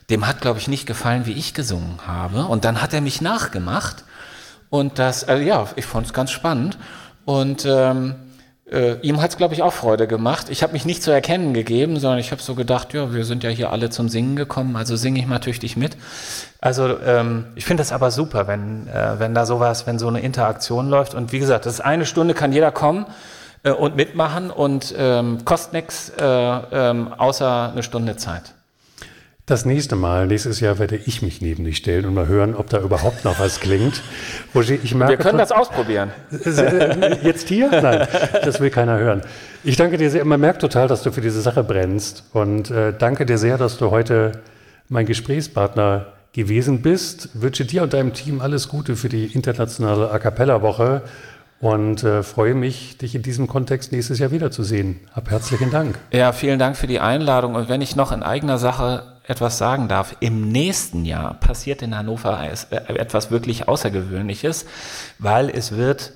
dem 0.10 0.28
hat, 0.28 0.41
glaube 0.41 0.60
ich, 0.60 0.67
nicht 0.67 0.86
gefallen, 0.86 1.26
wie 1.26 1.34
ich 1.34 1.54
gesungen 1.54 2.00
habe. 2.06 2.46
Und 2.46 2.65
dann 2.65 2.82
hat 2.82 2.93
er 2.93 3.02
mich 3.02 3.22
nachgemacht. 3.22 4.04
Und 4.70 5.00
das, 5.00 5.24
äh, 5.24 5.39
ja, 5.39 5.67
ich 5.76 5.86
fand 5.86 6.06
es 6.06 6.13
ganz 6.13 6.32
spannend. 6.32 6.78
Und 7.26 7.65
ähm, 7.65 8.15
äh, 8.72 9.00
ihm 9.02 9.22
hat 9.22 9.32
es, 9.32 9.38
glaube 9.38 9.54
ich, 9.54 9.64
auch 9.64 9.72
Freude 9.72 10.08
gemacht. 10.08 10.50
Ich 10.50 10.62
habe 10.62 10.74
mich 10.74 10.86
nicht 10.86 11.02
zu 11.02 11.12
erkennen 11.12 11.54
gegeben, 11.54 12.00
sondern 12.00 12.20
ich 12.20 12.32
habe 12.32 12.42
so 12.42 12.54
gedacht, 12.54 12.94
ja, 12.94 13.14
wir 13.14 13.24
sind 13.24 13.44
ja 13.44 13.50
hier 13.50 13.72
alle 13.72 13.90
zum 13.90 14.10
Singen 14.10 14.36
gekommen, 14.36 14.76
also 14.76 14.96
singe 14.96 15.20
ich 15.20 15.28
mal 15.28 15.40
tüchtig 15.40 15.78
mit. 15.78 15.96
Also 16.60 17.00
ähm, 17.00 17.46
ich 17.56 17.66
finde 17.66 17.82
das 17.82 17.94
aber 17.94 18.12
super, 18.12 18.48
wenn, 18.48 18.88
äh, 18.88 19.20
wenn 19.20 19.34
da 19.34 19.46
sowas, 19.46 19.88
wenn 19.88 20.00
so 20.00 20.08
eine 20.08 20.20
Interaktion 20.20 20.90
läuft. 20.90 21.14
Und 21.14 21.32
wie 21.32 21.40
gesagt, 21.40 21.66
das 21.66 21.76
ist 21.76 21.82
eine 21.82 22.06
Stunde, 22.06 22.34
kann 22.34 22.52
jeder 22.52 22.72
kommen 22.72 23.06
äh, 23.64 23.72
und 23.72 23.96
mitmachen 23.96 24.52
und 24.52 24.94
ähm, 24.98 25.46
kostet 25.46 25.74
nichts 25.74 26.12
äh, 26.20 26.24
ähm, 26.26 27.14
außer 27.14 27.72
eine 27.72 27.84
Stunde 27.84 28.18
Zeit. 28.18 28.54
Das 29.48 29.64
nächste 29.64 29.96
Mal, 29.96 30.28
nächstes 30.28 30.60
Jahr 30.60 30.78
werde 30.78 30.98
ich 30.98 31.22
mich 31.22 31.40
neben 31.40 31.64
dich 31.64 31.78
stellen 31.78 32.04
und 32.04 32.14
mal 32.14 32.28
hören, 32.28 32.54
ob 32.54 32.70
da 32.70 32.82
überhaupt 32.82 33.24
noch 33.24 33.40
was 33.40 33.62
klingt. 33.62 34.04
Roger, 34.54 34.74
ich 34.74 34.94
merke, 34.94 35.14
Wir 35.14 35.18
können 35.20 35.38
das 35.38 35.54
ausprobieren. 35.54 36.12
Jetzt 37.24 37.48
hier? 37.48 37.70
Nein, 37.72 38.06
das 38.44 38.60
will 38.60 38.70
keiner 38.72 39.00
hören. 39.00 39.22
Ich 39.63 39.78
danke 39.78 39.96
dir 39.96 40.12
sehr. 40.12 40.26
Man 40.26 40.42
merkt 40.42 40.60
total, 40.60 40.90
dass 40.90 41.02
du 41.02 41.13
für 41.13 41.21
diese 41.21 41.40
Sache 41.40 41.63
brennst. 41.63 42.26
Und 42.34 42.71
äh, 42.71 42.92
danke 42.92 43.26
dir 43.26 43.38
sehr, 43.38 43.58
dass 43.58 43.78
du 43.78 43.90
heute 43.90 44.34
mein 44.90 45.06
Gesprächspartner 45.06 46.08
gewesen 46.34 46.82
bist. 46.82 47.30
Ich 47.34 47.42
wünsche 47.42 47.63
dir 47.63 47.84
und 47.84 47.94
deinem 47.94 48.12
Team 48.12 48.42
alles 48.42 48.67
Gute 48.67 48.98
für 48.98 49.08
die 49.08 49.28
internationale 49.28 50.12
A 50.12 50.19
Cappella 50.19 50.62
Woche 50.62 51.04
und 51.62 52.04
äh, 52.04 52.21
freue 52.21 52.54
mich, 52.54 52.98
dich 52.98 53.15
in 53.15 53.21
diesem 53.21 53.48
Kontext 53.48 53.94
nächstes 53.94 54.19
Jahr 54.19 54.32
wiederzusehen. 54.32 55.00
Hab 55.13 55.32
herzlichen 55.32 55.71
Dank. 55.71 55.98
Ja, 56.12 56.34
vielen 56.34 56.60
Dank 56.60 56.76
für 56.76 56.88
die 56.88 57.00
Einladung. 57.00 57.56
Und 57.56 57.69
wenn 57.69 57.80
ich 57.80 57.96
noch 57.96 58.12
in 58.12 58.24
eigener 58.24 58.58
Sache 58.58 59.04
etwas 59.28 59.58
sagen 59.58 59.88
darf, 59.88 60.15
im 60.21 60.50
nächsten 60.50 61.06
Jahr 61.06 61.34
passiert 61.36 61.82
in 61.82 61.96
Hannover 61.96 62.40
äh, 62.42 62.75
etwas 62.94 63.30
wirklich 63.30 63.67
Außergewöhnliches, 63.67 64.65
weil 65.19 65.50
es 65.50 65.75
wird 65.75 66.13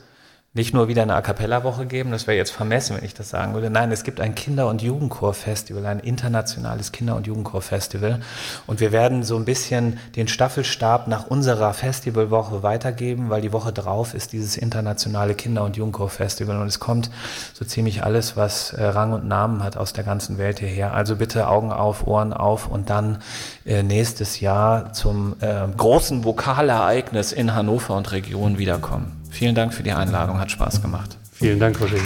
nicht 0.54 0.74
nur 0.74 0.89
wieder 0.89 1.04
eine 1.04 1.16
A 1.16 1.22
Cappella-Woche 1.22 1.86
geben, 1.86 2.12
das 2.12 2.28
wäre 2.28 2.36
jetzt 2.36 2.52
vermessen, 2.52 2.97
wenn 2.97 3.06
ich 3.06 3.14
das 3.14 3.30
sagen 3.30 3.54
würde. 3.54 3.70
Nein, 3.70 3.89
es 3.89 4.04
gibt 4.04 4.20
ein 4.20 4.36
Kinder- 4.36 4.68
und 4.68 4.82
Jugendchor-Festival, 4.82 5.86
ein 5.86 6.02
internationales 6.02 6.91
Kinder- 6.91 7.16
und 7.16 7.26
Jugendchor-Festival. 7.26 8.20
Und 8.68 8.82
wir 8.82 8.91
werden 8.91 9.24
so 9.24 9.38
ein 9.38 9.45
bisschen 9.45 9.97
den 10.18 10.28
Staffelstab 10.28 11.08
nach 11.08 11.28
unserer 11.28 11.74
Festivalwoche 11.74 12.64
weitergeben, 12.64 13.30
weil 13.30 13.39
die 13.39 13.54
Woche 13.54 13.72
drauf 13.72 14.14
ist 14.14 14.34
dieses 14.34 14.58
internationale 14.58 15.36
Kinder- 15.36 15.64
und 15.64 15.78
Jugendchor-Festival. 15.78 16.60
Und 16.60 16.68
es 16.68 16.82
kommt 16.82 17.10
so 17.54 17.64
ziemlich 17.64 18.04
alles, 18.04 18.36
was 18.36 18.74
äh, 18.74 18.84
Rang 18.84 19.14
und 19.14 19.26
Namen 19.26 19.64
hat 19.64 19.78
aus 19.78 19.93
der 19.93 20.04
ganzen 20.04 20.38
Welt 20.38 20.60
hierher. 20.60 20.93
Also 20.93 21.16
bitte 21.16 21.47
Augen 21.47 21.72
auf, 21.72 22.06
Ohren 22.08 22.34
auf 22.34 22.68
und 22.68 22.89
dann 22.89 23.20
äh, 23.66 23.84
nächstes 23.84 24.41
Jahr 24.41 24.91
zum 24.91 25.38
äh, 25.39 25.66
großen 25.78 26.26
Vokalereignis 26.26 27.32
in 27.32 27.56
Hannover 27.56 27.95
und 27.95 28.12
Region 28.12 28.58
wiederkommen. 28.58 29.20
Vielen 29.32 29.55
Dank 29.55 29.73
für 29.73 29.82
die 29.82 29.93
Einladung, 29.93 30.39
hat 30.39 30.51
Spaß 30.51 30.82
gemacht. 30.82 31.17
Vielen 31.32 31.59
Dank, 31.59 31.77
Kollege. 31.77 32.03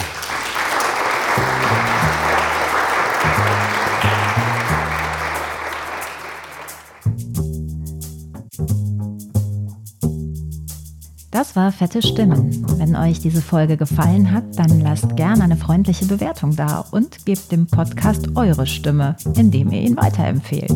Das 11.36 11.54
war 11.54 11.70
Fette 11.70 12.00
Stimmen. 12.00 12.64
Wenn 12.78 12.96
euch 12.96 13.20
diese 13.20 13.42
Folge 13.42 13.76
gefallen 13.76 14.32
hat, 14.32 14.44
dann 14.58 14.80
lasst 14.80 15.16
gerne 15.16 15.44
eine 15.44 15.58
freundliche 15.58 16.06
Bewertung 16.06 16.56
da 16.56 16.86
und 16.92 17.26
gebt 17.26 17.52
dem 17.52 17.66
Podcast 17.66 18.34
eure 18.36 18.66
Stimme, 18.66 19.16
indem 19.36 19.70
ihr 19.70 19.82
ihn 19.82 19.98
weiterempfehlt. 19.98 20.72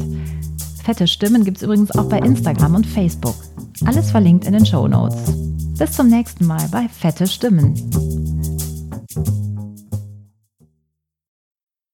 Fette 0.84 1.06
Stimmen 1.06 1.44
gibt 1.44 1.58
es 1.58 1.62
übrigens 1.62 1.92
auch 1.92 2.10
bei 2.10 2.18
Instagram 2.18 2.74
und 2.74 2.86
Facebook. 2.86 3.36
Alles 3.86 4.10
verlinkt 4.10 4.44
in 4.44 4.52
den 4.52 4.66
Show 4.66 4.86
Notes. 4.86 5.49
Bis 5.80 5.92
zum 5.92 6.08
nächsten 6.08 6.44
Mal 6.44 6.68
bei 6.70 6.90
Fette 6.90 7.26
Stimmen. 7.26 8.29